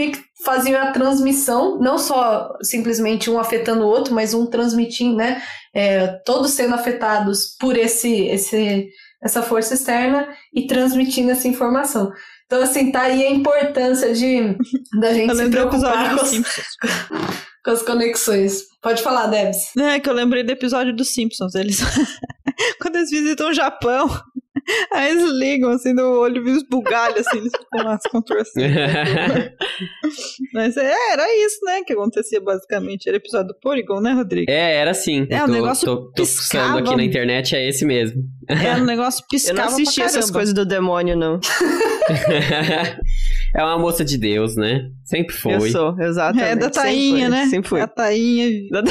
[0.45, 5.43] faziam a transmissão, não só simplesmente um afetando o outro, mas um transmitindo, né?
[5.75, 8.89] É, todos sendo afetados por esse, esse,
[9.23, 12.13] essa força externa e transmitindo essa informação.
[12.47, 14.57] Então, assim, tá aí a importância de
[15.01, 16.27] da gente se preocupar com.
[17.65, 18.65] com as conexões.
[18.83, 19.75] Pode falar, Debs.
[19.77, 21.55] É, que eu lembrei do episódio dos Simpsons.
[21.55, 21.81] Eles.
[22.81, 24.09] Quando eles visitam o Japão,
[24.93, 28.75] aí eles ligam assim no olho e esbugalha, assim, eles ficam lá se contorcendo.
[30.53, 31.83] Mas é, era isso, né?
[31.85, 33.09] Que acontecia basicamente.
[33.09, 34.51] Era o episódio do Polygon, né, Rodrigo?
[34.51, 35.27] É, era assim.
[35.31, 36.79] É, Eu o tô, negócio tô, tô piscava.
[36.81, 38.23] aqui na internet, é esse mesmo.
[38.47, 41.41] Era um negócio Eu piscava não assisti essas coisas do demônio, não.
[43.57, 44.91] É uma moça de Deus, né?
[45.05, 45.55] Sempre foi.
[45.55, 46.45] Eu sou, exatamente.
[46.49, 47.47] É da Sempre tainha, né?
[47.47, 47.81] Sempre fui.
[47.81, 48.49] A tainha.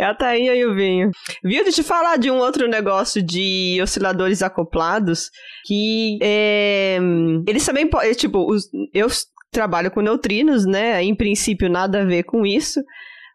[0.00, 1.10] É a tainha e o vinho.
[1.42, 1.64] Viu?
[1.64, 5.28] Deixa eu te falar de um outro negócio de osciladores acoplados
[5.66, 6.98] que é,
[7.48, 9.08] eles também podem, tipo, os- eu
[9.50, 11.02] trabalho com neutrinos, né?
[11.02, 12.80] Em princípio nada a ver com isso.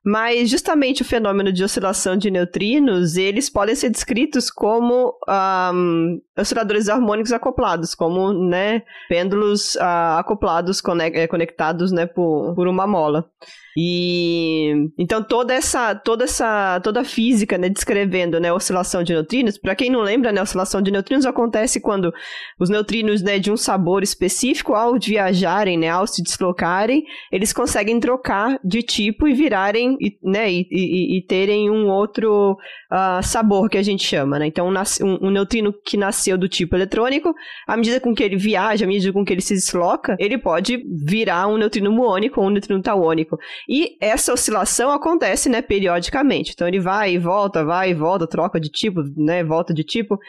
[0.06, 6.90] Mas justamente o fenômeno de oscilação de neutrinos, eles podem ser descritos como ahm, osciladores
[6.90, 10.82] harmônicos acoplados, como né, pêndulos ah, acoplados,
[11.14, 13.30] eh, conectados né, por, por uma mola.
[13.78, 19.58] E então toda essa toda essa toda a física, né, descrevendo, né, oscilação de neutrinos,
[19.58, 22.14] para quem não lembra, né, oscilação de neutrinos acontece quando
[22.60, 28.00] os neutrinos, né, de um sabor específico ao viajarem, né, ao se deslocarem, eles conseguem
[28.00, 32.56] trocar de tipo e virarem, e, né, e, e- e terem um outro
[32.92, 34.46] ah, sabor que a gente chama, né?
[34.46, 37.34] Então, um- um neutrino que nasceu do tipo eletrônico,
[37.68, 40.78] à medida com que ele viaja, à medida com que ele se desloca, ele pode
[41.04, 43.36] virar um neutrino muônico ou um neutrino tauônico.
[43.68, 46.52] E essa oscilação acontece, né, periodicamente.
[46.54, 50.20] Então, ele vai e volta, vai e volta, troca de tipo, né, volta de tipo.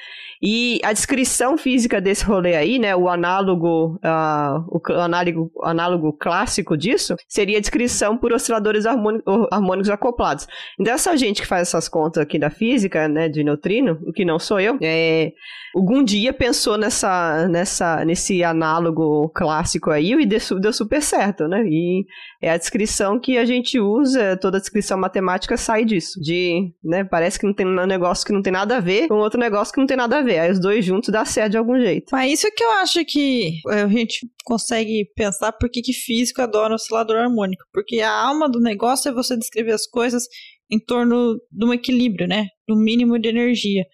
[0.42, 6.76] E a descrição física desse rolê aí, né, o análogo, ah, o análogo, análogo clássico
[6.76, 10.46] disso, seria a descrição por osciladores harmônicos, harmônicos acoplados.
[10.78, 14.24] Então, essa gente que faz essas contas aqui da física, né, de neutrino, o que
[14.24, 15.32] não sou eu, é,
[15.74, 21.64] algum dia pensou nessa, nessa, nesse análogo clássico aí e deu, deu super certo, né?
[21.66, 22.04] E
[22.40, 26.20] é a descrição que a gente usa, toda a descrição matemática sai disso.
[26.20, 29.14] De, né, parece que não tem um negócio que não tem nada a ver com
[29.14, 30.38] outro negócio que não tem nada a ver.
[30.40, 32.10] Aí os dois juntos dá certo de algum jeito.
[32.12, 36.42] Mas isso é que eu acho que a gente consegue pensar por que, que físico
[36.42, 37.64] adora oscilador harmônico.
[37.72, 40.24] Porque a alma do negócio é você descrever as coisas
[40.70, 42.48] em torno de um equilíbrio, né?
[42.68, 43.84] Do mínimo de energia.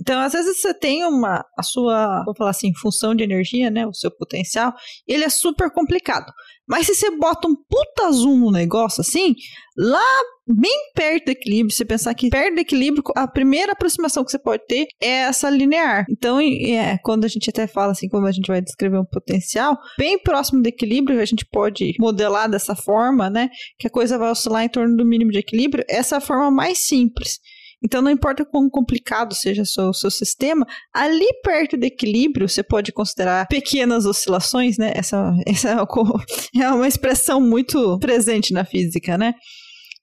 [0.00, 3.84] Então, às vezes você tem uma a sua, vou falar assim, função de energia, né,
[3.84, 4.72] o seu potencial,
[5.08, 6.32] ele é super complicado.
[6.68, 9.34] Mas se você bota um puta zoom no negócio assim,
[9.76, 10.04] lá
[10.46, 14.38] bem perto do equilíbrio, você pensar que perto do equilíbrio, a primeira aproximação que você
[14.38, 16.04] pode ter é essa linear.
[16.10, 19.78] Então, é, quando a gente até fala assim, como a gente vai descrever um potencial,
[19.98, 23.48] bem próximo do equilíbrio, a gente pode modelar dessa forma, né,
[23.78, 26.50] que a coisa vai oscilar em torno do mínimo de equilíbrio, essa é a forma
[26.50, 27.38] mais simples.
[27.84, 32.62] Então, não importa quão complicado seja o seu, seu sistema, ali perto do equilíbrio, você
[32.62, 34.92] pode considerar pequenas oscilações, né?
[34.94, 39.34] Essa, essa é uma é expressão muito presente na física, né?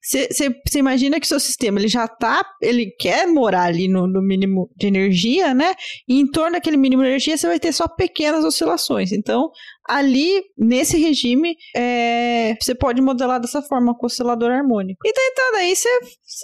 [0.08, 4.70] Você imagina que seu sistema ele já tá, ele quer morar ali no, no mínimo
[4.76, 5.74] de energia, né?
[6.08, 9.10] E em torno daquele mínimo de energia você vai ter só pequenas oscilações.
[9.10, 9.50] Então,
[9.88, 15.00] ali, nesse regime, é, você pode modelar dessa forma com oscilador harmônico.
[15.06, 15.88] Então, então daí você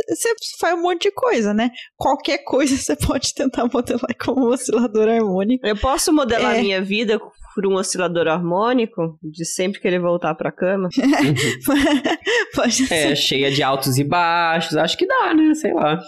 [0.09, 1.71] você faz um monte de coisa, né?
[1.97, 5.67] Qualquer coisa você pode tentar modelar como um oscilador harmônico.
[5.67, 6.61] Eu posso modelar É.
[6.63, 7.21] minha vida
[7.55, 10.89] por um oscilador harmônico, de sempre querer voltar pra cama?
[12.55, 12.95] pode ser.
[13.13, 14.77] É, cheia de altos e baixos.
[14.77, 15.55] Acho que dá, né?
[15.55, 16.01] Sei lá.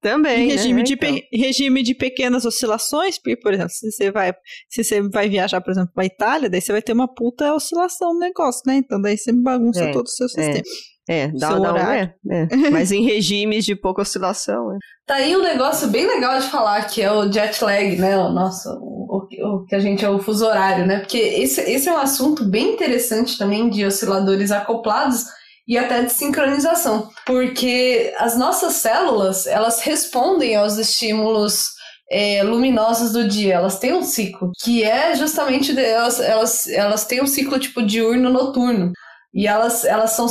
[0.00, 0.52] Também, Em né?
[0.54, 1.18] regime, de Então.
[1.32, 4.32] regime de pequenas oscilações, porque, por exemplo, se você vai,
[4.68, 8.14] se você vai viajar, por exemplo, para Itália, daí você vai ter uma puta oscilação
[8.14, 8.76] no negócio, né?
[8.76, 10.62] Então daí você bagunça É, todo o seu sistema.
[11.08, 12.14] É, dá, Seu dá um, horário.
[12.30, 12.46] é, é.
[12.70, 14.78] Mas em regimes de pouca oscilação, é.
[15.06, 18.16] Tá aí um negócio bem legal de falar, que é o jet lag, né?
[18.16, 19.26] O nosso, o,
[19.56, 21.00] o que a gente é o fuso horário, né?
[21.00, 25.24] Porque esse, esse é um assunto bem interessante também de osciladores acoplados
[25.70, 27.08] e até de sincronização.
[27.24, 31.66] Porque as nossas células, elas respondem aos estímulos
[32.10, 33.54] é, luminosos do dia.
[33.54, 37.84] Elas têm um ciclo, que é justamente, de- elas, elas, elas têm um ciclo tipo
[37.84, 38.90] diurno-noturno.
[39.32, 40.26] E elas, elas são.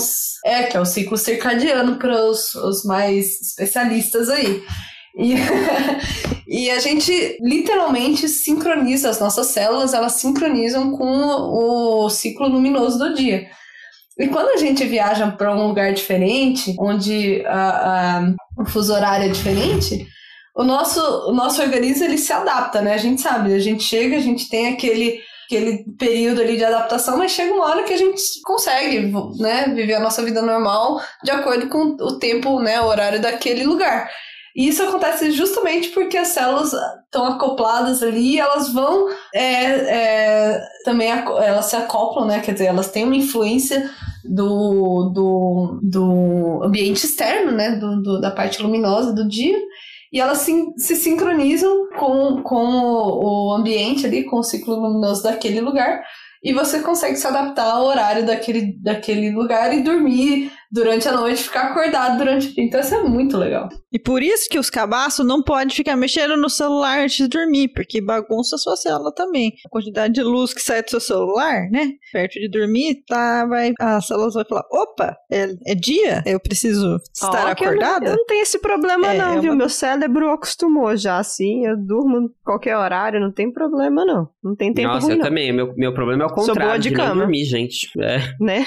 [0.46, 4.62] É, que é o ciclo circadiano para os, os mais especialistas aí.
[5.18, 5.36] E,
[6.50, 13.14] e a gente literalmente sincroniza as nossas células, elas sincronizam com o ciclo luminoso do
[13.14, 13.48] dia.
[14.20, 19.26] E quando a gente viaja para um lugar diferente, onde a, a- o fuso horário
[19.28, 20.06] é diferente,
[20.56, 21.00] o nosso,
[21.30, 22.94] o nosso organismo ele se adapta, né?
[22.94, 27.18] A gente sabe, a gente chega, a gente tem aquele aquele período ali de adaptação,
[27.18, 31.32] mas chega uma hora que a gente consegue, né, viver a nossa vida normal de
[31.32, 34.08] acordo com o tempo, né, o horário daquele lugar.
[34.56, 36.72] E isso acontece justamente porque as células
[37.06, 42.42] estão acopladas ali elas vão é, é, também elas se acoplam, né?
[42.42, 43.90] Quer dizer, elas têm uma influência
[44.26, 47.72] do, do, do ambiente externo, né?
[47.76, 49.58] Do, do- da parte luminosa do dia.
[50.12, 55.24] E elas se, se sincronizam com, com o, o ambiente ali, com o ciclo luminoso
[55.24, 56.02] daquele lugar.
[56.44, 61.44] E você consegue se adaptar ao horário daquele, daquele lugar e dormir durante a noite,
[61.44, 62.64] ficar acordado durante o dia.
[62.64, 63.70] Então isso é muito legal.
[63.92, 67.70] E por isso que os cabaços não podem ficar mexendo no celular antes de dormir,
[67.70, 69.54] porque bagunça a sua célula também.
[69.66, 71.92] A quantidade de luz que sai do seu celular, né?
[72.14, 76.24] Perto de dormir, tá, vai, as células vão falar: opa, é, é dia?
[76.26, 78.10] Eu preciso estar Ó, que eu não- acordada?
[78.12, 79.52] Eu não tenho esse problema, É, não, é viu?
[79.52, 81.66] uma- Meu cérebro acostumou já, assim.
[81.66, 84.30] Eu durmo qualquer horário, não tem problema, não.
[84.44, 85.26] Não tem tempo Nossa, ruim, eu não.
[85.26, 85.52] também.
[85.54, 87.22] Meu, meu problema é o Sou contrário boa de de, não cama.
[87.22, 87.90] dormir, gente.
[88.00, 88.66] É, Né?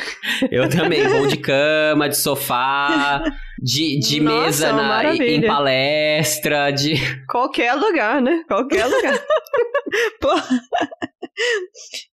[0.51, 1.07] eu também.
[1.09, 3.23] Vou de cama, de sofá,
[3.63, 6.95] de, de Nossa, mesa uma na, em palestra, de...
[7.29, 8.43] Qualquer lugar, né?
[8.49, 9.21] Qualquer lugar.
[10.21, 10.31] Pô.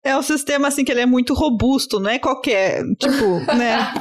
[0.03, 3.91] É um sistema assim que ele é muito robusto, não é qualquer, tipo, né?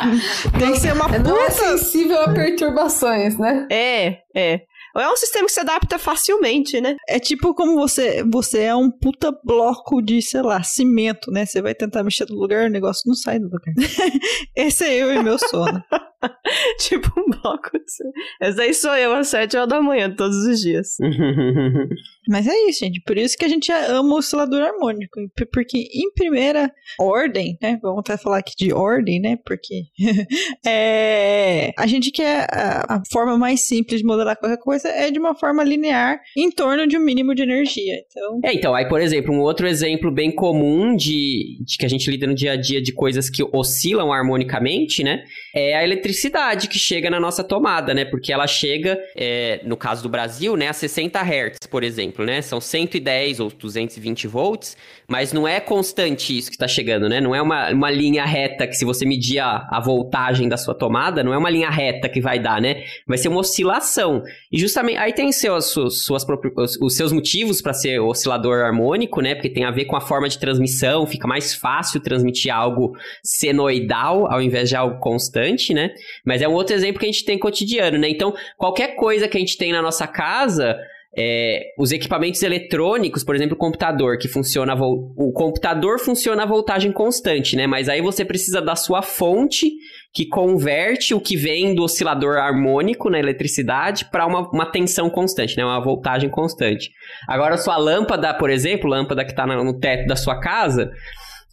[0.59, 1.51] Tem que ser uma Não é puta.
[1.53, 3.67] sensível a perturbações, né?
[3.71, 4.61] é, é.
[4.99, 6.97] É um sistema que se adapta facilmente, né?
[7.09, 11.45] É tipo como você, você é um puta bloco de, sei lá, cimento, né?
[11.47, 13.75] Você vai tentar mexer no lugar, o negócio não sai do lugar.
[14.55, 15.83] Esse é eu e meu sono.
[16.81, 17.71] tipo um bloco.
[17.73, 20.97] de- Essa aí sou eu às sete horas da manhã, todos os dias.
[22.29, 23.01] Mas é isso, gente.
[23.07, 25.21] Por isso que a gente ama o oscilador harmônico.
[25.53, 27.79] Porque, em primeira ordem, né?
[27.81, 29.37] Vamos até falar aqui de ordem, né?
[29.45, 29.83] Porque
[30.67, 35.19] é, a gente quer a, a forma mais simples de modelar qualquer coisa é de
[35.19, 37.95] uma forma linear em torno de um mínimo de energia.
[38.11, 41.89] Então, É, então, aí, por exemplo, um outro exemplo bem comum de, de que a
[41.89, 45.23] gente lida no dia a dia de coisas que oscilam harmonicamente, né?
[45.55, 46.06] É a eletricidade
[46.69, 48.05] que chega na nossa tomada, né?
[48.05, 52.43] Porque ela chega, é, no caso do Brasil, né, a 60 Hz, por exemplo, né?
[52.43, 54.77] São 110 ou 220 volts,
[55.09, 57.21] mas não é constante isso que está chegando, né?
[57.21, 60.75] Não é uma, uma linha reta que se você medir a, a voltagem da sua
[60.75, 62.83] tomada, não é uma linha reta que vai dar, né?
[63.07, 64.23] Vai ser uma oscilação.
[64.51, 66.27] E justamente aí tem seus, suas, suas
[66.81, 69.35] os seus motivos para ser oscilador harmônico, né?
[69.35, 74.31] Porque tem a ver com a forma de transmissão, fica mais fácil transmitir algo senoidal
[74.31, 75.91] ao invés de algo constante, né?
[76.25, 78.09] Mas é um outro exemplo que a gente tem cotidiano, né?
[78.09, 80.77] Então, qualquer coisa que a gente tem na nossa casa,
[81.19, 84.75] é, os equipamentos eletrônicos, por exemplo, o computador, que funciona.
[84.75, 87.67] O computador funciona a voltagem constante, né?
[87.67, 89.71] Mas aí você precisa da sua fonte
[90.13, 95.57] que converte o que vem do oscilador harmônico na eletricidade para uma, uma tensão constante,
[95.57, 95.65] né?
[95.65, 96.91] Uma voltagem constante.
[97.27, 100.91] Agora, a sua lâmpada, por exemplo, lâmpada que está no teto da sua casa,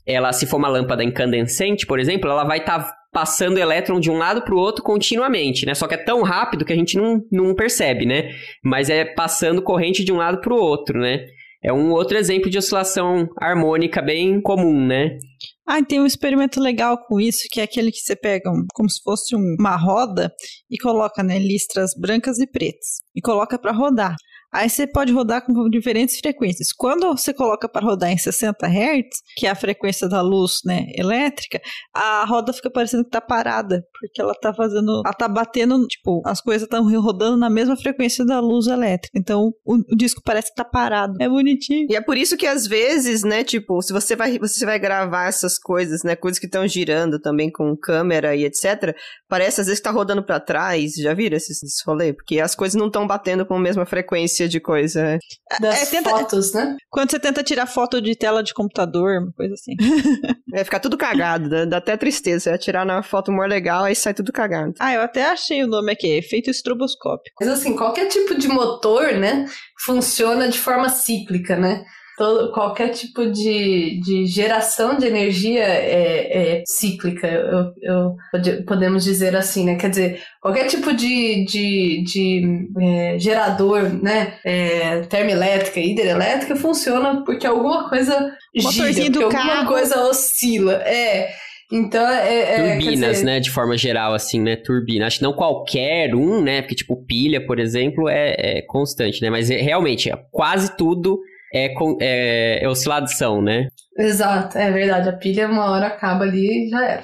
[0.06, 4.18] ela, se for uma lâmpada incandescente, por exemplo, ela vai estar passando elétron de um
[4.18, 5.74] lado para o outro continuamente, né?
[5.76, 8.32] Só que é tão rápido que a gente não, não percebe, né?
[8.64, 11.26] Mas é passando corrente de um lado para o outro, né?
[11.64, 15.18] É um outro exemplo de oscilação harmônica bem comum, né?
[15.66, 18.90] Ah, tem um experimento legal com isso, que é aquele que você pega um- como
[18.90, 20.30] se fosse um- uma roda
[20.70, 23.00] e coloca, né, listras brancas e pretas.
[23.16, 24.16] E coloca para rodar.
[24.54, 26.72] Aí você pode rodar com diferentes frequências.
[26.72, 30.86] Quando você coloca para rodar em 60 Hz, que é a frequência da luz, né,
[30.94, 31.60] elétrica,
[31.92, 36.22] a roda fica parecendo que tá parada, porque ela tá fazendo, ela tá batendo, tipo,
[36.26, 39.18] as coisas estão rodando na mesma frequência da luz elétrica.
[39.18, 41.14] Então o, o disco parece que tá parado.
[41.22, 41.88] É bonitinho.
[41.90, 45.28] E é por isso que às vezes, né, tipo, se você vai, você vai gravar
[45.28, 48.96] essas coisas, né, coisas que estão girando também com câmera e etc,
[49.28, 52.14] parece às vezes que tá rodando pra trás, já viram esses, esses rolê?
[52.14, 55.18] Porque as coisas não estão batendo com a mesma frequência de coisa.
[55.60, 56.76] Das É, tenta- fotos, né?
[56.90, 59.74] Quando você tenta tirar foto de tela de computador, uma coisa assim.
[60.56, 62.42] É ficar tudo cagado, dá, dá até tristeza.
[62.42, 64.74] Você vai tirar na foto more legal, aí sai tudo cagado.
[64.80, 67.36] Ah, eu até achei o nome aqui, efeito estroboscópico.
[67.40, 69.46] Mas assim, qualquer tipo de motor, né,
[69.86, 71.84] funciona de forma cíclica, né?
[72.16, 79.04] Todo, qualquer tipo de, de geração de energia é, é cíclica, eu, eu- pode- podemos
[79.04, 79.78] dizer assim, né?
[79.78, 84.36] Quer dizer, qualquer tipo de, de, de é, gerador, né?
[84.46, 89.68] É, termoelétrica, hidrelétrica, funciona porque alguma coisa gira, do porque alguma carro.
[89.70, 90.74] coisa oscila.
[90.86, 91.34] É.
[91.76, 92.54] Então, é.
[92.54, 93.40] é Turbinas, dizer, né?
[93.40, 94.56] De forma geral, assim, né?
[94.56, 95.08] Turbina.
[95.08, 96.62] Acho que não qualquer um, né?
[96.62, 99.32] Porque, tipo, pilha, por exemplo, é, é constante, né?
[99.32, 101.20] Mas é- realmente, é- quase tudo
[101.52, 103.70] é, é, é oscilação, né?
[103.98, 105.10] Exato, é verdade.
[105.10, 107.04] A pilha uma hora acaba ali e já era.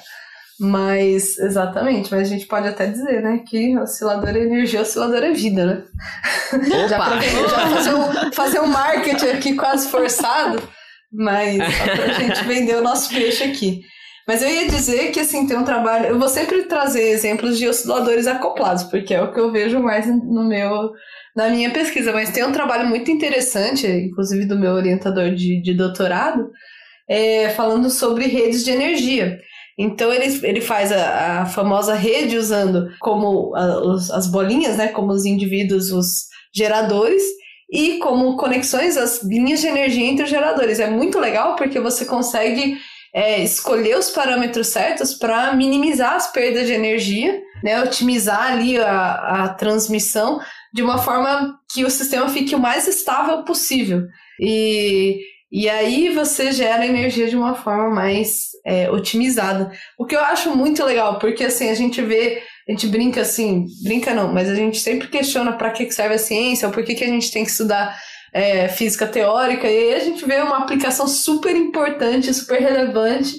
[0.59, 5.31] Mas, exatamente, mas a gente pode até dizer, né, que oscilador é energia, oscilador é
[5.31, 5.83] vida, né?
[6.89, 7.11] Já, Opa!
[7.11, 10.61] pra, já fazer, um, fazer um marketing aqui quase forçado,
[11.13, 13.81] mas só pra gente vender o nosso peixe aqui.
[14.29, 16.05] Mas eu ia dizer que, assim, tem um trabalho...
[16.05, 20.05] Eu vou sempre trazer exemplos de osciladores acoplados, porque é o que eu vejo mais
[20.05, 20.91] no meu...
[21.35, 25.73] Na minha pesquisa, mas tem um trabalho muito interessante, inclusive do meu orientador de, de
[25.73, 26.47] doutorado,
[27.09, 29.39] é, falando sobre redes de energia.
[29.79, 34.89] Então ele, ele faz a, a famosa rede usando como a- os- as bolinhas, né,
[34.89, 37.23] como os indivíduos, os geradores,
[37.71, 40.79] e como conexões as linhas de energia entre os geradores.
[40.79, 42.77] É muito legal porque você consegue
[43.13, 49.43] é, escolher os parâmetros certos para minimizar as perdas de energia, né, otimizar ali a,
[49.43, 50.39] a transmissão
[50.73, 54.03] de uma forma que o sistema fique o mais estável possível.
[54.39, 55.19] E
[55.51, 59.71] e aí você gera energia de uma forma mais é, otimizada.
[59.97, 63.65] O que eu acho muito legal, porque assim, a gente vê, a gente brinca assim,
[63.83, 66.93] brinca não, mas a gente sempre questiona para que serve a ciência, ou por que,
[66.93, 67.97] que a gente tem que estudar
[68.33, 73.35] é, física teórica, e aí a gente vê uma aplicação super importante, super relevante,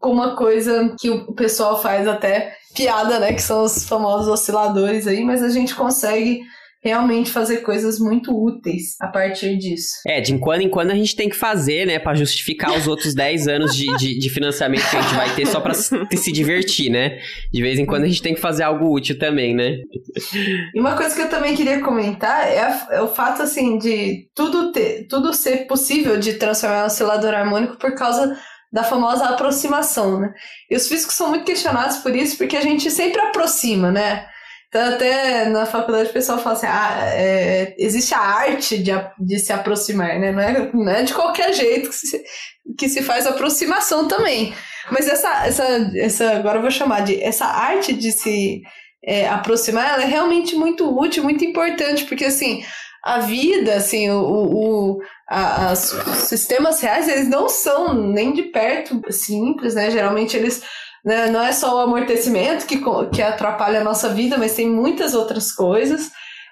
[0.00, 3.32] com uma coisa que o pessoal faz até piada, né?
[3.32, 6.42] Que são os famosos osciladores aí, mas a gente consegue
[6.82, 9.92] realmente fazer coisas muito úteis a partir disso.
[10.06, 11.98] É, de quando em quando a gente tem que fazer, né?
[11.98, 15.46] Pra justificar os outros 10 anos de, de, de financiamento que a gente vai ter
[15.46, 17.18] só pra se, se divertir, né?
[17.52, 19.76] De vez em quando a gente tem que fazer algo útil também, né?
[20.74, 24.28] E uma coisa que eu também queria comentar é, a- é o fato, assim, de
[24.34, 28.36] tudo, ter, tudo ser possível de transformar um oscilador harmônico por causa
[28.72, 30.32] da famosa aproximação, né?
[30.70, 34.26] E os físicos são muito questionados por isso, porque a gente sempre aproxima, né?
[34.74, 39.38] Então, até na faculdade o pessoal fala assim, ah, é, existe a arte de, de
[39.38, 40.32] se aproximar, né?
[40.32, 42.24] Não é, não é de qualquer jeito que se,
[42.78, 44.54] que se faz aproximação também.
[44.90, 45.64] Mas essa, essa,
[45.94, 48.62] essa, agora eu vou chamar de, essa arte de se
[49.04, 52.64] é, aproximar, ela é realmente muito útil, muito importante, porque assim,
[53.04, 54.22] a vida, assim, o,
[54.94, 54.98] o,
[55.28, 59.90] a- os sistemas reais, eles não são nem de perto simples, né?
[59.90, 60.62] Geralmente eles
[61.04, 62.80] né, não é só o amortecimento que,
[63.12, 66.10] que atrapalha a nossa vida, mas tem muitas outras coisas.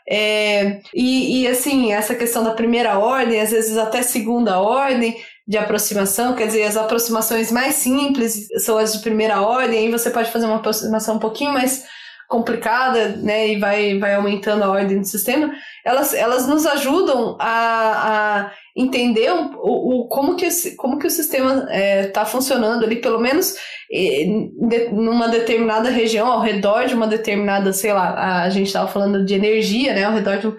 [0.08, 5.56] É, e, e assim, essa questão da primeira ordem, às vezes até segunda ordem de
[5.56, 10.30] aproximação, quer dizer, as aproximações mais simples são as de primeira ordem, aí você pode
[10.30, 11.84] fazer uma aproximação um pouquinho mais
[12.28, 15.52] complicada, né, e vai, vai aumentando a ordem do sistema,
[15.84, 21.68] elas, elas nos ajudam a, a entender o, o, como, que, como que o sistema
[22.06, 23.54] está funcionando ali, pelo menos
[23.90, 29.24] de- numa determinada região, ao redor de uma determinada, sei lá, a, gente estava falando
[29.24, 30.52] de energia, né, ao redor de,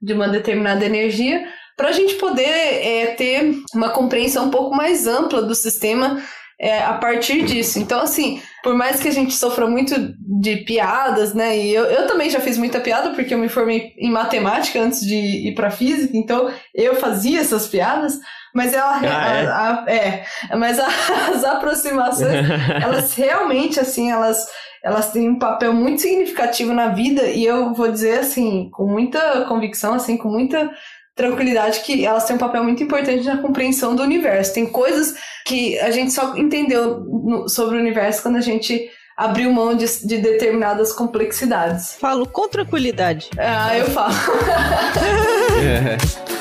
[0.00, 5.06] de uma determinada energia, para a gente poder eh, ter uma compreensão um pouco mais
[5.06, 6.20] ampla do sistema
[6.60, 7.78] eh, a partir disso.
[7.78, 11.56] Então, assim, por mais que a gente sofra muito de piadas, né?
[11.56, 15.00] E eu, eu também já fiz muita piada, porque eu me formei em matemática antes
[15.00, 18.18] de ir para física, então eu fazia essas piadas,
[18.54, 18.98] mas ela.
[19.00, 19.46] Ah, é?
[19.46, 20.24] a- a- é,
[20.58, 20.86] mas a-
[21.34, 22.44] as aproximações,
[22.82, 24.46] elas realmente, assim, elas.
[24.84, 29.44] Elas têm um papel muito significativo na vida, e eu vou dizer assim, com muita
[29.46, 30.70] convicção, assim, com muita
[31.18, 34.54] tranquilidade que elas têm um papel muito importante na compreensão do universo.
[34.54, 35.14] Tem coisas
[35.44, 39.84] que a gente só entendeu no- sobre o universo quando a gente abriu mão de,
[40.06, 41.94] de determinadas complexidades.
[42.00, 43.28] Falo com tranquilidade.
[43.36, 44.14] Ah, eu falo.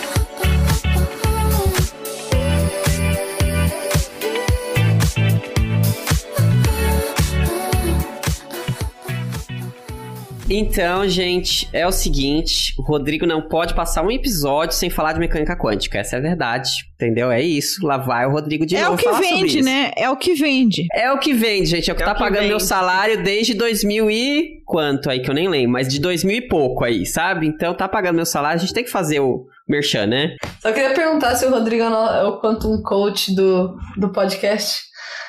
[10.50, 15.20] Então, gente, é o seguinte: o Rodrigo não pode passar um episódio sem falar de
[15.20, 16.00] mecânica quântica.
[16.00, 17.30] Essa é a verdade, entendeu?
[17.30, 17.86] É isso.
[17.86, 19.92] Lá vai o Rodrigo de é novo o que vende, né?
[19.98, 20.88] É o que vende.
[20.94, 21.90] É o que vende, gente.
[21.90, 22.64] É o que É tá o que pagando meu vende.
[22.64, 26.86] salário desde 2000 e quanto aí, que eu nem lembro, mas de 2000 e pouco
[26.86, 27.46] aí, sabe?
[27.46, 30.38] Então tá pagando meu salário, a gente tem que fazer o merchan, né?
[30.62, 31.88] Só queria perguntar se o Rodrigo é
[32.20, 34.88] é o Quantum Coach do, do podcast.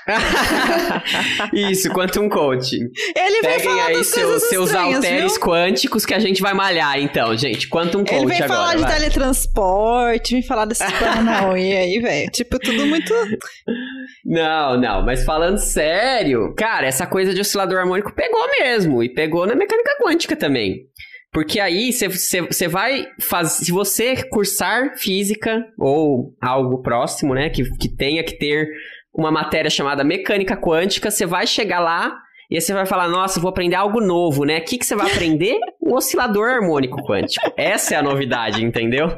[1.53, 2.89] Isso, Quantum Coaching.
[3.17, 7.37] Ele vai Peguem falar aí seu- seus halteres quânticos que a gente vai malhar, então,
[7.37, 7.69] gente.
[7.69, 8.49] Quantum Coach Ele vem agora.
[8.61, 8.95] falar de vai.
[8.95, 12.31] teletransporte, vem falar desses Paranauê aí, velho.
[12.31, 13.13] Tipo, tudo muito...
[14.25, 19.47] Não, não, mas falando sério, cara, essa coisa de oscilador harmônico pegou mesmo, e pegou
[19.47, 20.87] na mecânica quântica também.
[21.31, 23.67] Porque aí você vai fazer.
[23.67, 27.51] Se você cursar física ou algo próximo, né?
[27.51, 28.67] Que, que tenha que ter
[29.19, 32.16] uma matéria chamada mecânica quântica, você vai chegar lá
[32.49, 34.59] e aí você vai falar: Nossa, vou aprender algo novo, né?
[34.59, 35.59] O que, que você vai aprender?
[35.83, 37.53] Um oscilador harmônico quântico.
[37.57, 39.09] Essa é a novidade, entendeu?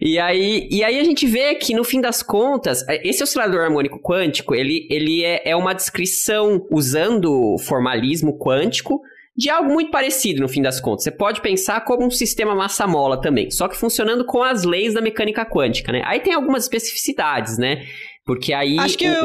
[0.00, 4.00] E aí, e aí a gente vê que, no fim das contas, esse oscilador harmônico
[4.00, 9.00] quântico, ele, ele é, é uma descrição usando formalismo quântico
[9.36, 11.04] de algo muito parecido, no fim das contas.
[11.04, 15.00] Você pode pensar como um sistema massa-mola também, só que funcionando com as leis da
[15.00, 16.02] mecânica quântica, né?
[16.04, 17.82] Aí tem algumas especificidades, né?
[18.24, 18.78] Porque aí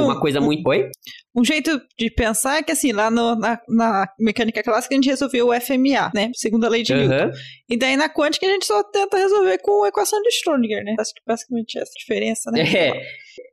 [0.03, 0.67] uma coisa muito...
[0.67, 0.89] Oi?
[1.35, 5.07] Um jeito de pensar é que, assim, lá no- na, na mecânica clássica a gente
[5.09, 6.31] resolveu o FMA, né?
[6.33, 7.13] Segunda lei de Newton.
[7.13, 7.31] Aham.
[7.69, 10.95] E daí na quântica a gente só tenta resolver com a equação de Schrödinger, né?
[10.99, 12.61] Acho que basicamente essa diferença, né?
[12.61, 12.91] É,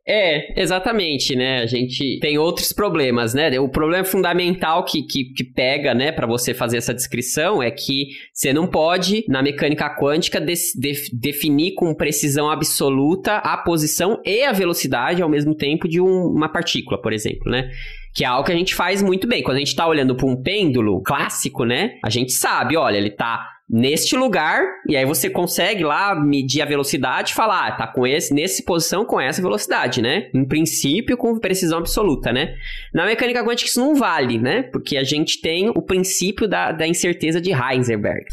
[0.06, 1.62] é, exatamente, né?
[1.62, 3.58] A gente tem outros problemas, né?
[3.58, 8.08] O problema fundamental que, que, que pega, né, para você fazer essa descrição é que
[8.32, 14.42] você não pode, na mecânica quântica, des- def- definir com precisão absoluta a posição e
[14.42, 17.70] a velocidade ao mesmo tempo de um- uma partícula, por exemplo, né?
[18.14, 19.42] Que é algo que a gente faz muito bem.
[19.42, 21.98] Quando a gente tá olhando para um pêndulo clássico, né?
[22.04, 26.66] A gente sabe, olha, ele tá neste lugar, e aí você consegue lá medir a
[26.66, 30.28] velocidade e falar, ah, tá com esse, nessa posição com essa velocidade, né?
[30.34, 32.54] Em princípio, com precisão absoluta, né?
[32.92, 34.64] Na mecânica quântica isso não vale, né?
[34.64, 38.26] Porque a gente tem o princípio da, da incerteza de Heisenberg.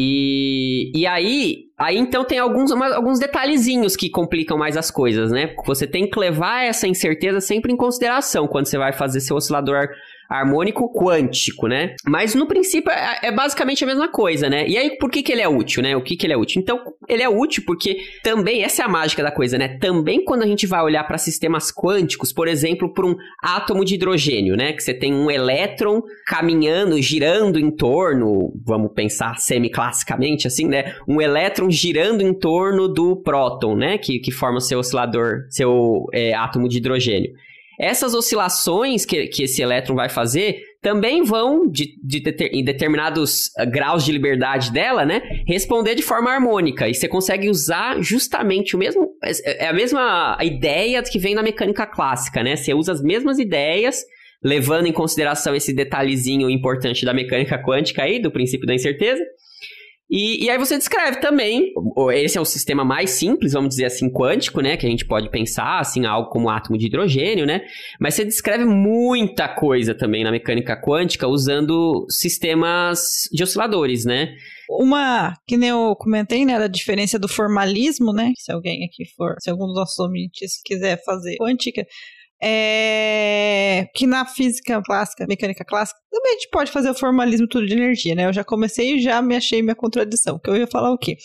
[0.00, 5.32] E, e aí, aí então tem alguns, uma- alguns detalhezinhos que complicam mais as coisas,
[5.32, 5.54] né?
[5.66, 9.88] Você tem que levar essa incerteza sempre em consideração quando você vai fazer seu oscilador
[10.28, 11.94] harmônico quântico, né?
[12.04, 14.68] Mas no princípio é, é basicamente a mesma coisa, né?
[14.68, 15.96] E aí por que, que ele é útil, né?
[15.96, 16.60] O que, que ele é útil?
[16.60, 19.78] Então, ele é útil porque também, essa é a mágica da coisa, né?
[19.78, 23.94] Também quando a gente vai olhar para sistemas quânticos, por exemplo, por um átomo de
[23.94, 24.72] hidrogênio, né?
[24.72, 30.94] Que você tem um elétron caminhando, girando em torno, vamos pensar semi-classicamente assim, né?
[31.08, 33.96] Um elétron girando em torno do próton, né?
[33.96, 37.32] Que, que forma o seu oscilador, seu é, átomo de hidrogênio.
[37.78, 43.50] Essas oscilações que, que esse elétron vai fazer também vão, de, de deter- em determinados
[43.56, 46.88] ah, graus de liberdade dela, né, responder de forma harmônica.
[46.88, 49.08] E você consegue usar justamente o mesmo.
[49.24, 52.56] É é a mesma ideia que vem na mecânica clássica, né?
[52.56, 54.02] Você usa as mesmas ideias,
[54.42, 59.22] levando em consideração esse detalhezinho importante da mecânica quântica aí, do princípio da incerteza.
[60.10, 61.72] E, e aí você descreve também,
[62.14, 64.76] esse é o sistema mais simples, vamos dizer assim, quântico, né?
[64.76, 67.62] Que a gente pode pensar, assim, algo como átomo de hidrogênio, né?
[68.00, 74.34] Mas você descreve muita coisa também na mecânica quântica usando sistemas de osciladores, né?
[74.70, 79.34] Uma, que nem eu comentei, né, da diferença do formalismo, né, se alguém aqui for,
[79.40, 80.06] se algum dos nossos
[80.62, 81.86] quiser fazer quântica,
[82.42, 87.66] é que na física clássica, mecânica clássica, também a gente pode fazer o formalismo tudo
[87.66, 90.66] de energia, né, eu já comecei e já me achei minha contradição, que eu ia
[90.66, 91.16] falar o quê?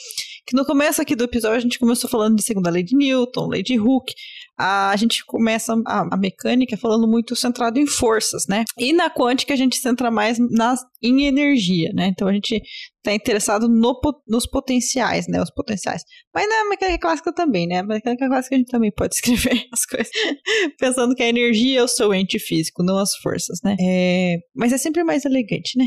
[0.45, 3.47] Que no começo aqui do episódio a gente começou falando de segunda lei de Newton,
[3.47, 4.13] lei de Hooke,
[4.57, 8.63] a gente começa a, a mecânica falando muito centrado em forças, né?
[8.77, 12.07] E na quântica a gente centra mais nas, em energia, né?
[12.07, 12.61] Então a gente
[13.03, 15.41] está interessado no, nos potenciais, né?
[15.41, 16.03] Os potenciais.
[16.33, 17.81] Mas na mecânica clássica também, né?
[17.81, 20.09] Na mecânica clássica a gente também pode escrever as coisas
[20.79, 23.75] pensando que a energia é o seu ente físico, não as forças, né?
[23.79, 25.85] É, mas é sempre mais elegante, né?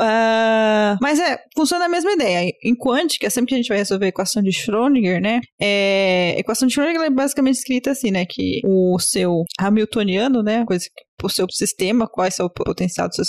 [0.00, 2.50] Ah, mas é, funciona a mesma ideia.
[2.64, 5.40] Em quântica, sempre que a gente vai resolver a equação de Schrödinger, né?
[5.60, 8.24] É, a equação de Schrödinger é basicamente escrita assim, né?
[8.24, 10.64] Que o seu Hamiltoniano, né?
[10.64, 13.24] Coisa que o seu sistema, qual é o potencial do seu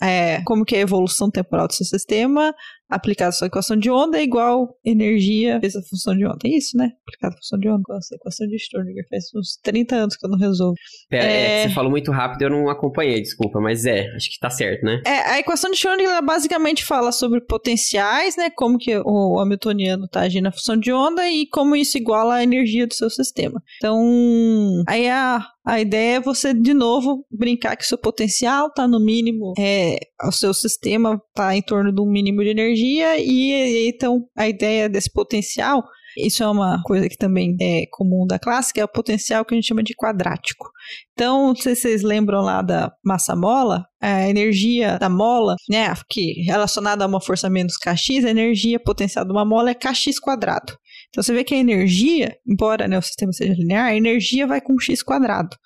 [0.00, 2.54] é, como que é a evolução temporal do seu sistema,
[2.88, 6.38] aplicado a sua equação de onda é igual energia vezes a função de onda.
[6.44, 6.90] É isso, né?
[7.06, 7.82] Aplicado a função de onda.
[7.88, 10.74] Nossa, equação de Schrödinger faz uns 30 anos que eu não resolvo.
[11.08, 11.64] Pera, é...
[11.64, 11.68] É.
[11.68, 15.02] você falou muito rápido, eu não acompanhei, desculpa, mas é, acho que tá certo, né?
[15.04, 18.50] É, a equação de Schrödinger ela basicamente fala sobre potenciais, né?
[18.50, 22.42] Como que o Hamiltoniano está agindo na função de onda e como isso iguala a
[22.42, 23.62] energia do seu sistema.
[23.76, 28.98] Então, aí a, a ideia é você, de novo, brincar que seu potencial está no
[28.98, 29.87] mínimo, é,
[30.22, 34.88] o seu sistema está em torno de um mínimo de energia e, então a ideia
[34.88, 35.84] desse potencial
[36.16, 39.56] isso é uma coisa que também é comum da clássica, é o potencial que a
[39.56, 40.68] gente chama de quadrático.
[41.12, 45.92] Então, não sei se vocês lembram lá da massa mola, a energia da mola, né,
[46.08, 50.18] que relacionada a uma força menos kx, a energia potencial de uma mola é kx
[50.18, 50.76] quadrado.
[51.08, 54.60] Então você vê que a energia, embora né, o sistema seja linear, a energia vai
[54.60, 55.56] com x quadrado.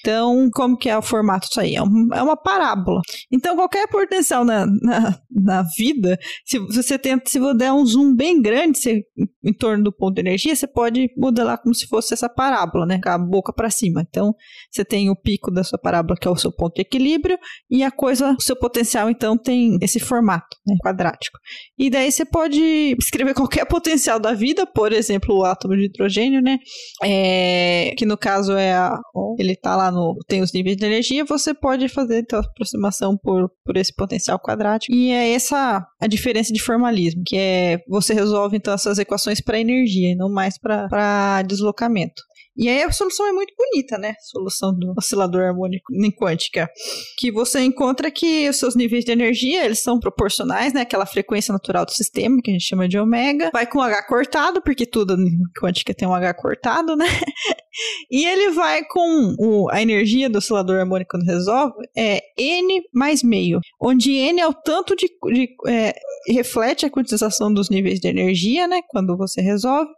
[0.00, 1.74] Então, como que é o formato disso aí?
[1.74, 3.00] É, um- é uma parábola.
[3.32, 8.40] Então, qualquer potencial na, na, na vida, se você tenta, se der um zoom bem
[8.40, 9.02] grande você-
[9.44, 13.00] em torno do ponto de energia, você pode modelar como se fosse essa parábola, né?
[13.02, 14.04] Com a boca para cima.
[14.08, 14.34] Então,
[14.70, 17.38] você tem o pico da sua parábola, que é o seu ponto de equilíbrio,
[17.70, 20.74] e a coisa, o seu potencial, então, tem esse formato, né?
[20.82, 21.38] Quadrático.
[21.78, 22.60] E daí você pode
[22.98, 26.58] escrever qualquer potencial da vida, por exemplo, o átomo de hidrogênio, né?
[27.04, 28.96] É, que no caso é a,
[29.38, 33.50] ele tá lá no tem os níveis de energia, você pode fazer então, aproximação por,
[33.64, 34.92] por esse potencial quadrático.
[34.94, 39.60] E é essa a diferença de formalismo, que é você resolve então essas equações para
[39.60, 42.22] energia e não mais para deslocamento.
[42.58, 44.14] E aí a solução é muito bonita, né?
[44.20, 46.68] Solução do oscilador harmônico em quântica.
[47.16, 50.80] Que você encontra que os seus níveis de energia, eles são proporcionais, né?
[50.80, 53.50] Aquela frequência natural do sistema, que a gente chama de ômega.
[53.52, 57.06] Vai com H cortado, porque tudo em quântica tem um H cortado, né?
[58.10, 63.22] E ele vai com o- a energia do oscilador harmônico quando resolve, é N mais
[63.22, 63.60] meio.
[63.80, 65.06] Onde N é o tanto de...
[65.32, 65.94] de é,
[66.28, 68.80] reflete a quantização dos níveis de energia, né?
[68.88, 69.88] Quando você resolve.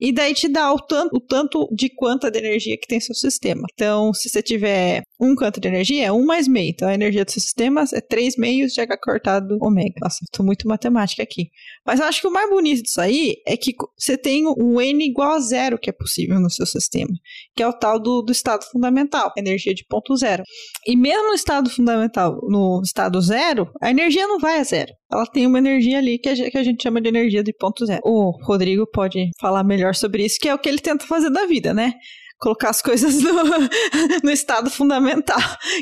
[0.00, 3.14] E daí te dá o tanto, o tanto de quanta de energia que tem seu
[3.14, 3.66] sistema.
[3.72, 6.70] Então, se você tiver um quanto de energia, é um mais meio.
[6.70, 9.94] Então, a energia do seu sistema é três meios de H cortado ômega.
[10.00, 11.50] Nossa, tô muito matemática aqui.
[11.84, 15.04] Mas eu acho que o mais bonito disso aí é que você tem o N
[15.04, 17.12] igual a zero que é possível no seu sistema.
[17.56, 20.42] Que é o tal do, do estado fundamental, energia de ponto zero.
[20.86, 24.92] E mesmo no estado fundamental, no estado zero, a energia não vai a zero.
[25.10, 27.52] Ela tem uma energia ali que a, gente, que a gente chama de energia de
[27.52, 28.00] ponto zero.
[28.04, 31.46] O Rodrigo pode falar melhor sobre isso, que é o que ele tenta fazer da
[31.46, 31.94] vida, né?
[32.38, 33.32] Colocar as coisas no,
[34.22, 35.40] no estado fundamental,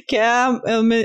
[0.09, 0.61] que é, a-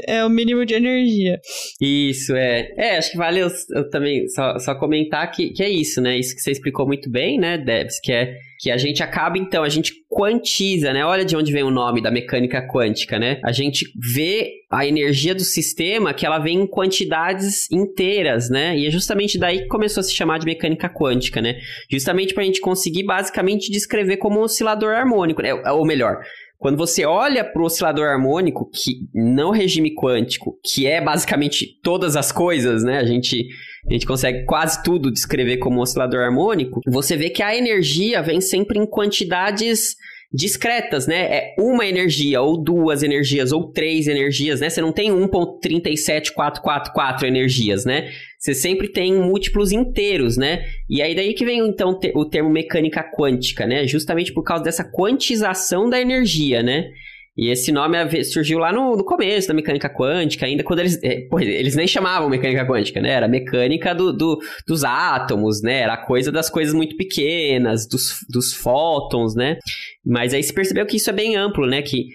[0.07, 1.39] é é o mínimo de energia.
[1.79, 2.73] Isso, é.
[2.77, 6.17] É, acho que vale eu, eu também só, só comentar que, que é isso, né?
[6.17, 7.99] Isso que você explicou muito bem, né, Debs?
[8.01, 11.03] Que é que a gente acaba, então, a gente quantiza, né?
[11.03, 13.39] Olha de onde vem o nome da mecânica quântica, né?
[13.43, 18.77] A gente vê a energia do sistema que ela vem em quantidades inteiras, né?
[18.77, 21.59] E é justamente daí que começou a se chamar de mecânica quântica, né?
[21.89, 25.55] Justamente para a gente conseguir basicamente descrever como um oscilador harmônico, né?
[25.55, 26.19] Ou melhor,
[26.61, 32.15] quando você olha para o oscilador harmônico, que não regime quântico, que é basicamente todas
[32.15, 32.99] as coisas, né?
[32.99, 33.47] A gente,
[33.89, 36.79] a gente consegue quase tudo descrever como um oscilador harmônico.
[36.87, 39.95] Você vê que a energia vem sempre em quantidades
[40.33, 41.23] discretas, né?
[41.23, 44.69] É uma energia, ou duas energias, ou três energias, né?
[44.69, 48.09] Você não tem 1.37444 energias, né?
[48.39, 50.63] Você sempre tem múltiplos inteiros, né?
[50.89, 53.85] E aí daí que vem então o termo mecânica quântica, né?
[53.85, 56.89] Justamente por causa dessa quantização da energia, né?
[57.41, 61.01] E esse nome surgiu lá no, no começo da mecânica quântica, ainda quando eles.
[61.03, 63.09] é, pô, eles nem chamavam mecânica quântica, né?
[63.09, 64.37] Era mecânica do, do-
[64.67, 65.79] dos átomos, né?
[65.79, 69.57] Era a coisa das coisas muito pequenas, dos, dos fótons, né?
[70.05, 71.81] Mas aí se percebeu que isso é bem amplo, né?
[71.81, 72.05] Que,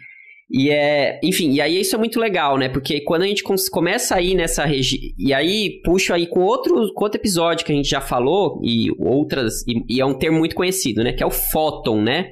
[0.49, 1.19] e é.
[1.25, 2.69] Enfim, e aí isso é muito legal, né?
[2.69, 5.01] Porque quando a gente começa a ir nessa região.
[5.19, 8.93] E aí puxo aí com outro, com outro episódio que a gente já falou, e
[8.97, 9.67] outras.
[9.67, 11.13] E, e é um termo muito conhecido, né?
[11.13, 12.31] Que é o fóton, né?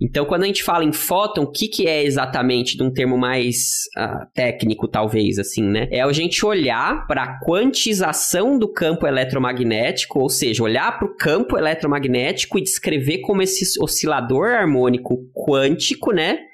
[0.00, 3.18] Então, quando a gente fala em fóton, o que, que é exatamente de um termo
[3.18, 5.88] mais ah, técnico, talvez, assim, né?
[5.90, 11.16] É a gente olhar para a quantização do campo eletromagnético, ou seja, olhar para o
[11.16, 16.49] campo eletromagnético e descrever como esse oscilador harmônico quântico, né?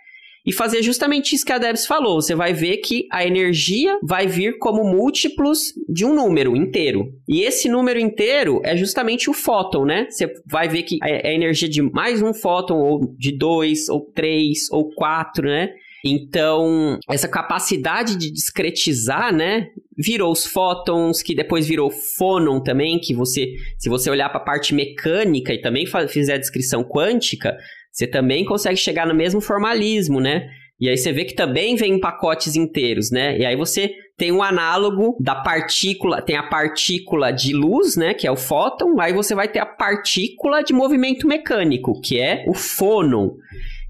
[0.46, 2.20] E fazer justamente isso que a Debs falou.
[2.20, 7.12] Você vai ver que a energia vai vir como múltiplos de um número inteiro.
[7.28, 10.06] E esse número inteiro é justamente o fóton, né?
[10.08, 14.00] Você vai ver que é a energia de mais um fóton, ou de dois, ou
[14.14, 15.70] três, ou quatro, né?
[16.04, 19.68] Então, essa capacidade de discretizar, né?
[19.98, 24.44] Virou os fótons, que depois virou fônon também, que você, se você olhar para a
[24.44, 27.56] parte mecânica e também fizer a descrição quântica,
[27.96, 30.50] você também consegue chegar no mesmo formalismo, né?
[30.78, 33.38] E aí você vê que também vem em pacotes inteiros, né?
[33.38, 38.26] E aí você tem um análogo da partícula, tem a partícula de luz, né, que
[38.26, 42.54] é o fóton, aí você vai ter a partícula de movimento mecânico, que é o
[42.54, 43.32] fônon.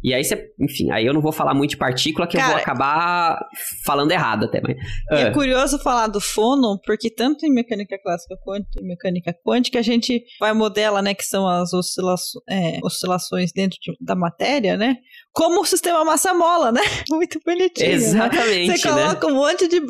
[0.07, 2.51] E aí você, enfim, aí eu não vou falar muito de partícula que eu vou
[2.51, 3.41] Cara, acabar
[3.85, 4.77] falando errado até, mas
[5.11, 5.33] E é Ah.
[5.33, 10.23] curioso falar do fônon, porque tanto em mecânica clássica quanto em mecânica quântica, a gente
[10.39, 14.95] vai modela, né, que são as oscilaço- é, oscilações dentro de- da matéria, né,
[15.33, 16.81] como o sistema massa-mola, né?
[17.11, 17.89] Muito bonitinho.
[17.89, 17.95] né?
[17.95, 18.95] exatamente, Você né?
[18.95, 19.81] coloca um monte de.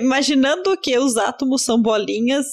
[0.00, 2.44] Imaginando que os átomos são bolinhas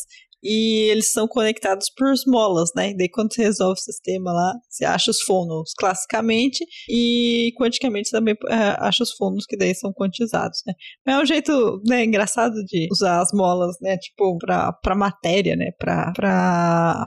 [0.43, 2.93] e eles são conectados por molas, né?
[2.93, 8.35] Daí quando você resolve o sistema lá, você acha os fônons classicamente e quanticamente também
[8.49, 10.73] é, acha os fônons que daí são quantizados, né?
[11.05, 13.97] Mas é um jeito né, engraçado de usar as molas, né?
[13.97, 15.71] Tipo, pra, pra matéria, né?
[15.77, 17.03] Pra, pra,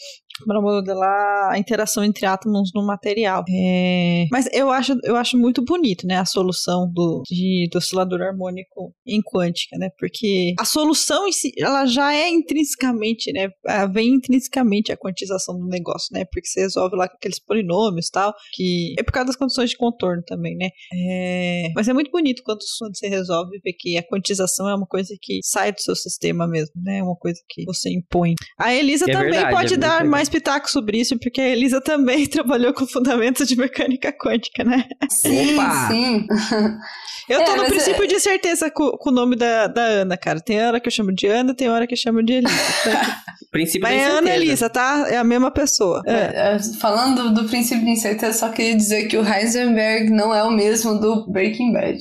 [0.46, 3.44] para modelar a interação entre átomos no material.
[3.48, 8.20] É, Mas eu acho, eu acho muito bonito, né, a solução do, de, do oscilador
[8.20, 13.48] harmônico em quântica, né, porque a solução em si, ela já é intrinsecamente, né,
[13.92, 18.10] vem intrinsecamente a quantização do negócio, né, porque você resolve lá com aqueles polinômios e
[18.10, 20.68] tal, que é por causa das condições de contorno também, né.
[20.92, 24.86] É, Mas é muito bonito quando, quando você resolve ver que a quantização é uma
[24.86, 28.34] coisa que sai do seu sistema mesmo, né, é uma coisa que você impõe.
[28.58, 30.10] A Elisa É também verdade, pode é dar legal.
[30.24, 34.84] Mais pitaco sobre isso, porque a Elisa também trabalhou com fundamentos de mecânica quântica, né?
[35.10, 35.88] Sim, Opa!
[35.88, 36.26] sim.
[37.28, 40.14] Eu É, tô no mas princípio de certeza com, com o nome da, da Ana,
[40.14, 40.40] cara.
[40.40, 42.54] Tem hora que eu chamo de Ana, tem hora que eu chamo de Elisa.
[43.50, 44.36] Princípio Mas é Ana incerteza.
[44.44, 45.06] Elisa, tá?
[45.08, 46.02] É a mesma pessoa.
[46.06, 46.56] É.
[46.56, 50.50] É, Falando do princípio de incerteza, só queria dizer que o Heisenberg não é o
[50.50, 51.98] mesmo do Breaking Bad.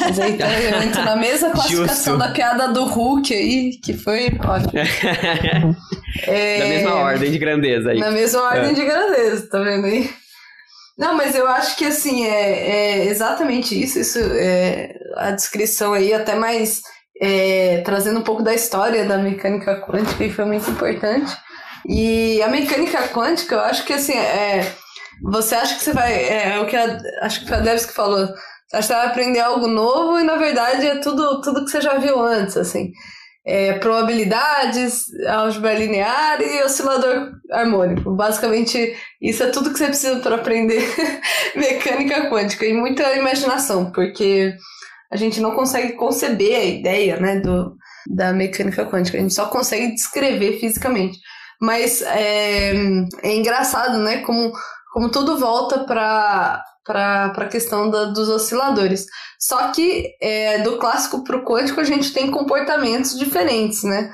[0.00, 2.18] Mas aí tá, eu entro na mesma classificação Justo.
[2.18, 4.72] da piada do Hulk aí, que foi ótimo.
[6.22, 7.98] É, da mesma ordem de grandeza aí.
[7.98, 8.74] Na mesma ordem É.
[8.74, 10.10] de grandeza, tá vendo aí?
[10.96, 16.14] Não, mas eu acho que assim, é, é exatamente isso, isso é a descrição aí,
[16.14, 16.82] até mais
[17.20, 21.36] é, trazendo um pouco da história da mecânica quântica, e foi muito importante.
[21.88, 24.72] E a mecânica quântica, eu acho que assim, é,
[25.22, 26.12] você acha que você vai.
[26.12, 28.26] É, é o que a, acho que foi a Debs que falou.
[28.26, 31.70] Você acha que você vai aprender algo novo e na verdade é tudo, tudo que
[31.70, 32.90] você já viu antes, assim.
[33.46, 38.10] É, probabilidades, álgebra linear e oscilador harmônico.
[38.14, 40.82] Basicamente, isso é tudo que você precisa para aprender
[41.54, 44.54] mecânica quântica e muita imaginação, porque
[45.12, 47.76] a gente não consegue conceber a ideia né, do,
[48.06, 51.18] da mecânica quântica, a gente só consegue descrever fisicamente.
[51.60, 52.72] Mas é,
[53.22, 54.52] é engraçado, né, como,
[54.92, 59.06] como tudo volta para para a questão da, dos osciladores.
[59.38, 64.12] Só que é, do clássico para o quântico a gente tem comportamentos diferentes, né?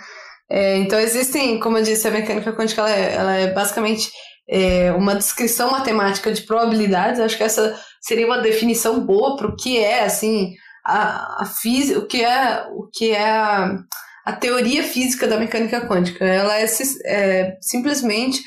[0.49, 4.11] É, então existem, como eu disse, a mecânica quântica ela é, ela é basicamente
[4.49, 7.21] é, uma descrição matemática de probabilidades.
[7.21, 12.01] Acho que essa seria uma definição boa para o que é assim a, a física,
[12.01, 13.77] o que é o que é a,
[14.25, 16.25] a teoria física da mecânica quântica.
[16.25, 16.67] Ela é,
[17.07, 18.43] é simplesmente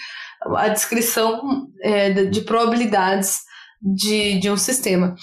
[0.58, 3.40] a descrição é, de probabilidades
[3.84, 5.16] de, de um sistema.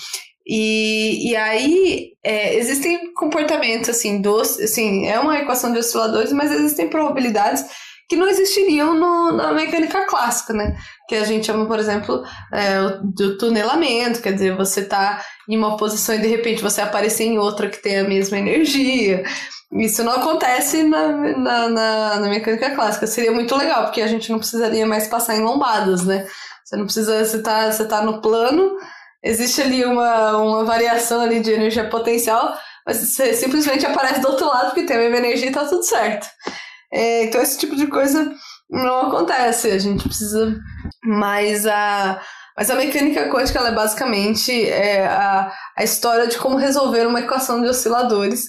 [0.47, 6.51] E, e aí é, existem comportamentos assim, dos, assim, é uma equação de osciladores, mas
[6.51, 7.65] existem probabilidades
[8.09, 10.77] que não existiriam no, na mecânica clássica, né?
[11.09, 15.77] Que a gente chama, por exemplo, é, do tunelamento, quer dizer, você está em uma
[15.77, 19.23] posição e de repente você aparecer em outra que tem a mesma energia.
[19.73, 23.07] Isso não acontece na, na, na, na mecânica clássica.
[23.07, 26.27] Seria muito legal, porque a gente não precisaria mais passar em lombadas, né?
[26.71, 28.77] Você não precisa, você tá, você tá no plano,
[29.25, 32.57] existe ali uma, uma variação ali de energia potencial,
[32.87, 35.83] mas você simplesmente aparece do outro lado porque tem a mesma energia e tá tudo
[35.83, 36.29] certo.
[36.93, 38.33] É, então esse tipo de coisa
[38.71, 40.57] não acontece, a gente precisa
[41.03, 42.21] mais a...
[42.57, 47.21] Mas a mecânica quântica ela é basicamente é, a, a história de como resolver uma
[47.21, 48.45] equação de osciladores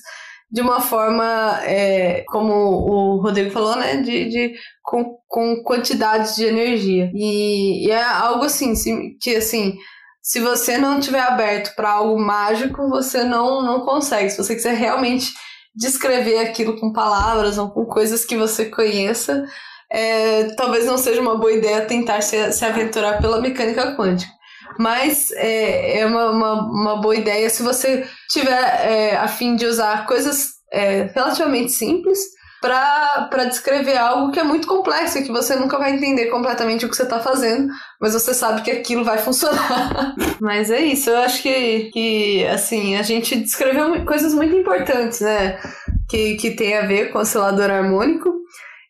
[0.52, 4.54] de uma forma, é, como o Rodrigo falou, né, de, de
[4.84, 7.10] com, com quantidades de energia.
[7.14, 8.74] E, e é algo assim,
[9.20, 9.78] que assim,
[10.22, 14.30] se você não tiver aberto para algo mágico, você não, não consegue.
[14.30, 15.32] Se você quiser realmente
[15.74, 19.46] descrever aquilo com palavras ou com coisas que você conheça,
[19.90, 24.32] é, talvez não seja uma boa ideia tentar se, se aventurar pela mecânica quântica.
[24.80, 29.66] Mas é, é uma, uma, uma boa ideia se você tiver é, a fim de
[29.66, 32.20] usar coisas é, relativamente simples
[32.62, 36.90] para descrever algo que é muito complexo e que você nunca vai entender completamente o
[36.90, 40.14] que você está fazendo, mas você sabe que aquilo vai funcionar.
[40.40, 45.60] mas é isso, eu acho que, que assim, a gente descreveu coisas muito importantes, né?
[46.08, 48.32] Que, que tem a ver com o oscilador harmônico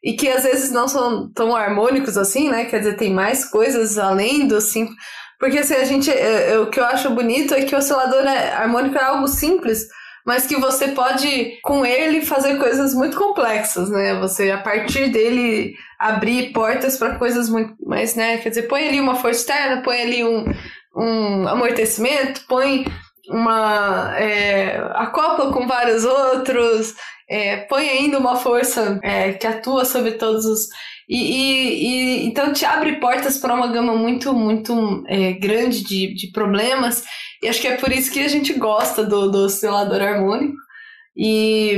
[0.03, 2.66] e que às vezes não são tão harmônicos assim, né?
[2.66, 4.98] Quer dizer, tem mais coisas além do simples.
[5.42, 6.12] Porque assim, a gente.
[6.12, 9.28] é, é, o que eu acho bonito é que o oscilador é, harmônico é algo
[9.28, 9.88] simples,
[10.24, 14.20] mas que você pode, com ele, fazer coisas muito complexas, né?
[14.20, 18.38] Você, a partir dele, abrir portas para coisas muito mais, né?
[18.38, 20.46] Quer dizer, põe ali uma força externa, põe ali um,
[20.96, 22.86] um amortecimento, põe
[23.28, 24.16] uma.
[24.20, 26.94] É, acopla com vários outros,
[27.28, 30.68] é, põe ainda uma força é, que atua sobre todos os.
[31.10, 36.14] E, e- e- então te abre portas para uma gama muito, muito é, grande de,
[36.14, 37.03] de problemas.
[37.44, 40.56] E acho que é por isso que a gente gosta do, do oscilador harmônico.
[41.15, 41.78] E,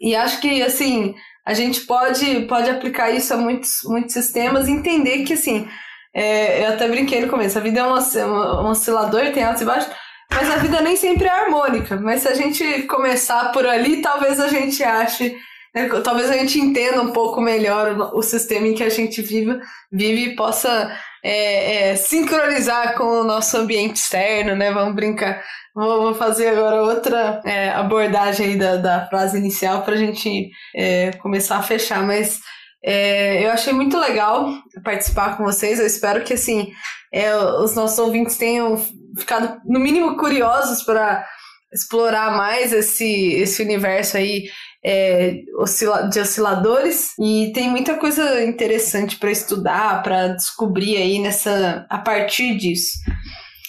[0.00, 1.14] e acho que assim
[1.46, 5.66] a gente pode, pode aplicar isso a muitos, muitos sistemas e entender que assim.
[6.14, 9.62] é, eu até brinquei no começo, a vida é um, osc- um oscilador, tem altos
[9.62, 9.90] e baixos,
[10.32, 11.96] mas a vida nem sempre é harmônica.
[12.00, 15.36] Mas se a gente começar por ali, talvez a gente ache,
[16.02, 19.58] talvez a gente entenda um pouco melhor o, sistema em que a gente vive,
[19.92, 20.90] vive e possa
[21.22, 24.72] é, é, sincronizar com o nosso ambiente externo, né?
[24.72, 25.42] Vamos brincar.
[25.74, 30.50] Vou, vou fazer agora outra é, abordagem aí da, da frase inicial para a gente
[30.74, 32.40] é, começar a fechar, mas
[32.82, 34.50] é, eu achei muito legal
[34.82, 35.78] participar com vocês.
[35.78, 36.72] Eu espero que assim
[37.12, 38.76] é, os nossos ouvintes tenham
[39.18, 41.26] ficado no mínimo curiosos para
[41.72, 44.44] explorar mais esse, esse universo aí
[44.86, 51.84] é, oscila- de osciladores e tem muita coisa interessante para estudar, para descobrir aí nessa
[51.90, 52.92] a partir disso.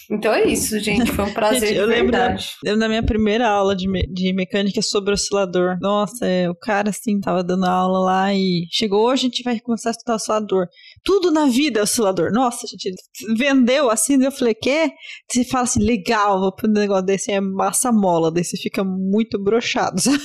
[0.09, 1.11] Então é isso, gente.
[1.11, 2.37] Foi um prazer Gente, eu lembro da-.
[2.63, 5.77] Lembro da minha primeira aula de, me- de mecânica sobre oscilador.
[5.81, 9.59] Nossa, é, o cara assim tava dando aula lá e chegou, hoje a gente vai
[9.59, 10.67] começar a estudar oscilador.
[11.03, 12.31] Tudo na vida é oscilador.
[12.31, 12.93] Nossa, a gente
[13.37, 14.91] vendeu assim, eu falei, quê?
[15.29, 19.37] Você fala assim, legal, vou pro negócio desse, é massa mola, daí você fica muito
[19.41, 19.99] broxado.
[19.99, 20.17] sabe?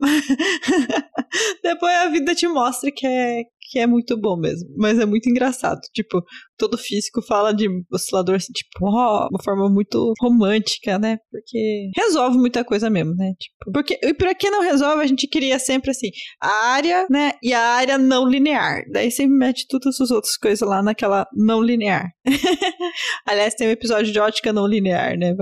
[1.62, 4.68] Depois a vida te mostra que é, que é muito bom mesmo.
[4.76, 5.80] Mas é muito engraçado.
[5.94, 6.22] Tipo,
[6.60, 11.16] todo físico fala de oscilador assim, tipo, ó, uma forma muito romântica, né?
[11.30, 13.32] Porque resolve muita coisa mesmo, né?
[13.40, 16.10] Tipo, porque, e pra que não resolve, a gente queria sempre assim,
[16.40, 17.32] a área, né?
[17.42, 18.82] E a área não linear.
[18.92, 22.10] Daí sempre mete todas as outras coisas lá naquela não linear.
[23.26, 25.34] Aliás, tem um episódio de ótica não linear, né?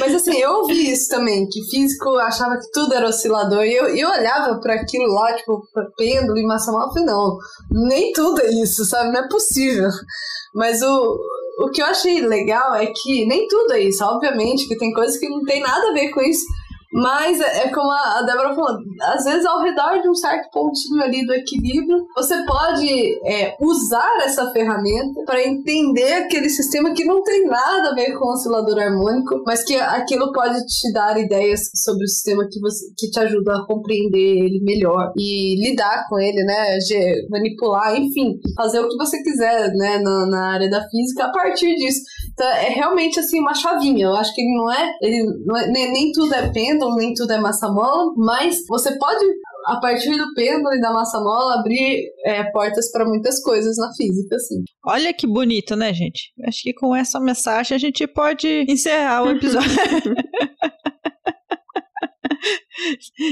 [0.00, 3.64] Mas assim, eu ouvi isso também, que físico achava que tudo era oscilador.
[3.64, 5.62] E eu, eu olhava para aquilo lá, tipo,
[5.96, 7.36] pêndulo e massa mal, não,
[7.88, 9.12] nem tudo é isso, sabe?
[9.12, 9.88] Não é possível.
[10.54, 11.18] Mas o,
[11.58, 14.04] o que eu achei legal é que nem tudo é isso.
[14.04, 16.44] Obviamente que tem coisas que não tem nada a ver com isso.
[16.94, 21.02] Mas é é como a Débora falou, às vezes ao redor de um certo pontinho
[21.02, 27.22] ali do equilíbrio, você pode é, usar essa ferramenta para entender aquele sistema que não
[27.22, 31.70] tem nada a ver com o oscilador harmônico, mas que aquilo pode te dar ideias
[31.74, 36.18] sobre o sistema que, você, que te ajuda a compreender ele melhor e lidar com
[36.18, 36.78] ele, né?
[37.30, 39.98] Manipular, enfim, fazer o que você quiser, né?
[39.98, 42.00] Na, na área da física a partir disso.
[42.32, 44.06] Então, é realmente assim uma chavinha.
[44.06, 47.14] Eu acho que ele não é, ele não é nem, nem tudo é pêndulo, nem
[47.14, 49.24] tudo é massa mola, mas você pode
[49.66, 53.92] a partir do pêndulo e da massa mola abrir é, portas para muitas coisas na
[53.94, 54.62] física, assim.
[54.84, 56.32] Olha que bonito, né, gente?
[56.46, 59.70] Acho que com essa mensagem a gente pode encerrar o episódio.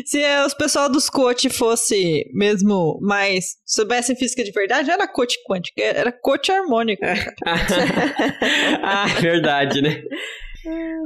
[0.06, 5.36] Se os pessoal dos coach fosse mesmo mais soubessem física de verdade, não era coach
[5.46, 7.02] quântico, era coach harmônico.
[8.82, 10.02] ah, verdade, né?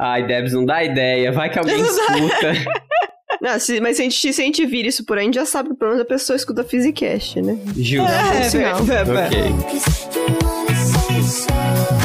[0.00, 1.32] Ai, Debs, não dá ideia.
[1.32, 2.52] Vai que alguém escuta.
[3.40, 5.34] Não, se- mas se a, gente, se a gente vir isso por aí, a gente
[5.34, 7.56] já sabe que pelo menos a pessoa escuta Physicast, né?
[7.76, 8.10] Justo.
[8.10, 8.78] É, sinal.
[8.80, 9.50] é, é, é.
[11.86, 11.95] Ok.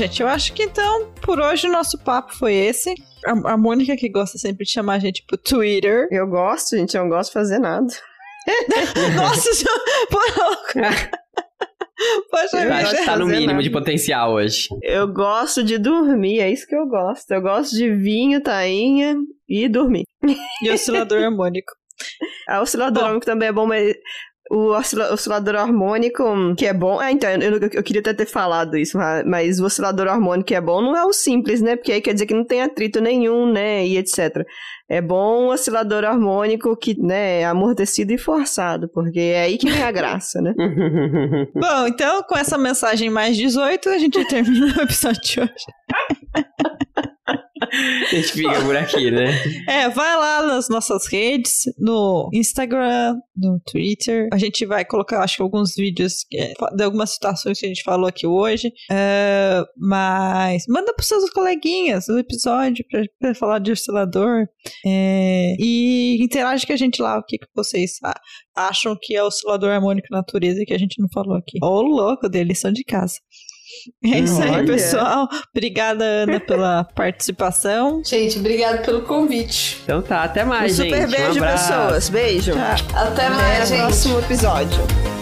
[0.00, 2.94] Gente, eu acho que então, por hoje, o nosso papo foi esse.
[3.26, 6.08] A, a Mônica, que gosta sempre de chamar a gente pro Twitter.
[6.10, 7.86] Eu gosto, gente, eu não gosto de fazer nada.
[9.14, 9.70] Nossa, já...
[12.30, 12.82] Poxa Eu vida.
[12.82, 13.62] gosto tá no mínimo nada.
[13.62, 14.68] de potencial hoje.
[14.82, 17.30] Eu gosto de dormir, é isso que eu gosto.
[17.30, 19.16] Eu gosto de vinho, tainha
[19.46, 20.04] e dormir.
[20.62, 21.74] E oscilador harmônico.
[22.48, 23.04] A oscilador Bom.
[23.04, 23.94] harmônico também é bom, mas
[24.50, 26.24] o oscila- oscilador harmônico,
[26.56, 26.98] que é bom.
[26.98, 30.60] Ah, então, eu, eu queria até ter falado isso, mas- o oscilador harmônico que é
[30.60, 31.76] bom não é o simples, né?
[31.76, 33.86] Porque aí quer dizer que não tem atrito nenhum, né?
[33.86, 34.44] E etc.
[34.88, 39.70] É bom o oscilador harmônico que, né, é amortecido e forçado, porque é aí que
[39.70, 40.52] vem a graça, né?
[41.54, 45.50] Bom, então, com essa mensagem mais 18, a gente termina o episódio de hoje.
[47.62, 49.30] A gente fica por aqui, né?
[49.68, 54.28] É, vai lá nas nossas redes, no Instagram, no Twitter.
[54.32, 57.82] A gente vai colocar, acho que alguns vídeos é, de algumas situações que a gente
[57.82, 58.72] falou aqui hoje.
[58.90, 64.46] É, mas manda pros seus coleguinhas o episódio pra, pra falar de oscilador.
[64.86, 67.92] É, e interage com a gente lá, o que, que vocês
[68.54, 71.58] acham que é oscilador harmônico natureza que a gente não falou aqui.
[71.62, 73.14] Ô, louco, de lição de casa.
[74.04, 74.66] É isso aí, Olha.
[74.66, 75.28] pessoal.
[75.54, 78.02] Obrigada, Ana, pela participação.
[78.04, 79.80] Gente, obrigado pelo convite.
[79.84, 80.90] Então tá, até Um mais, gente.
[80.90, 81.72] super Um beijo, abraço.
[81.72, 82.08] pessoas.
[82.08, 82.52] Beijo.
[82.52, 82.62] Tchau.
[82.94, 83.80] Até Até mais, o gente.
[83.80, 85.19] próximo episódio.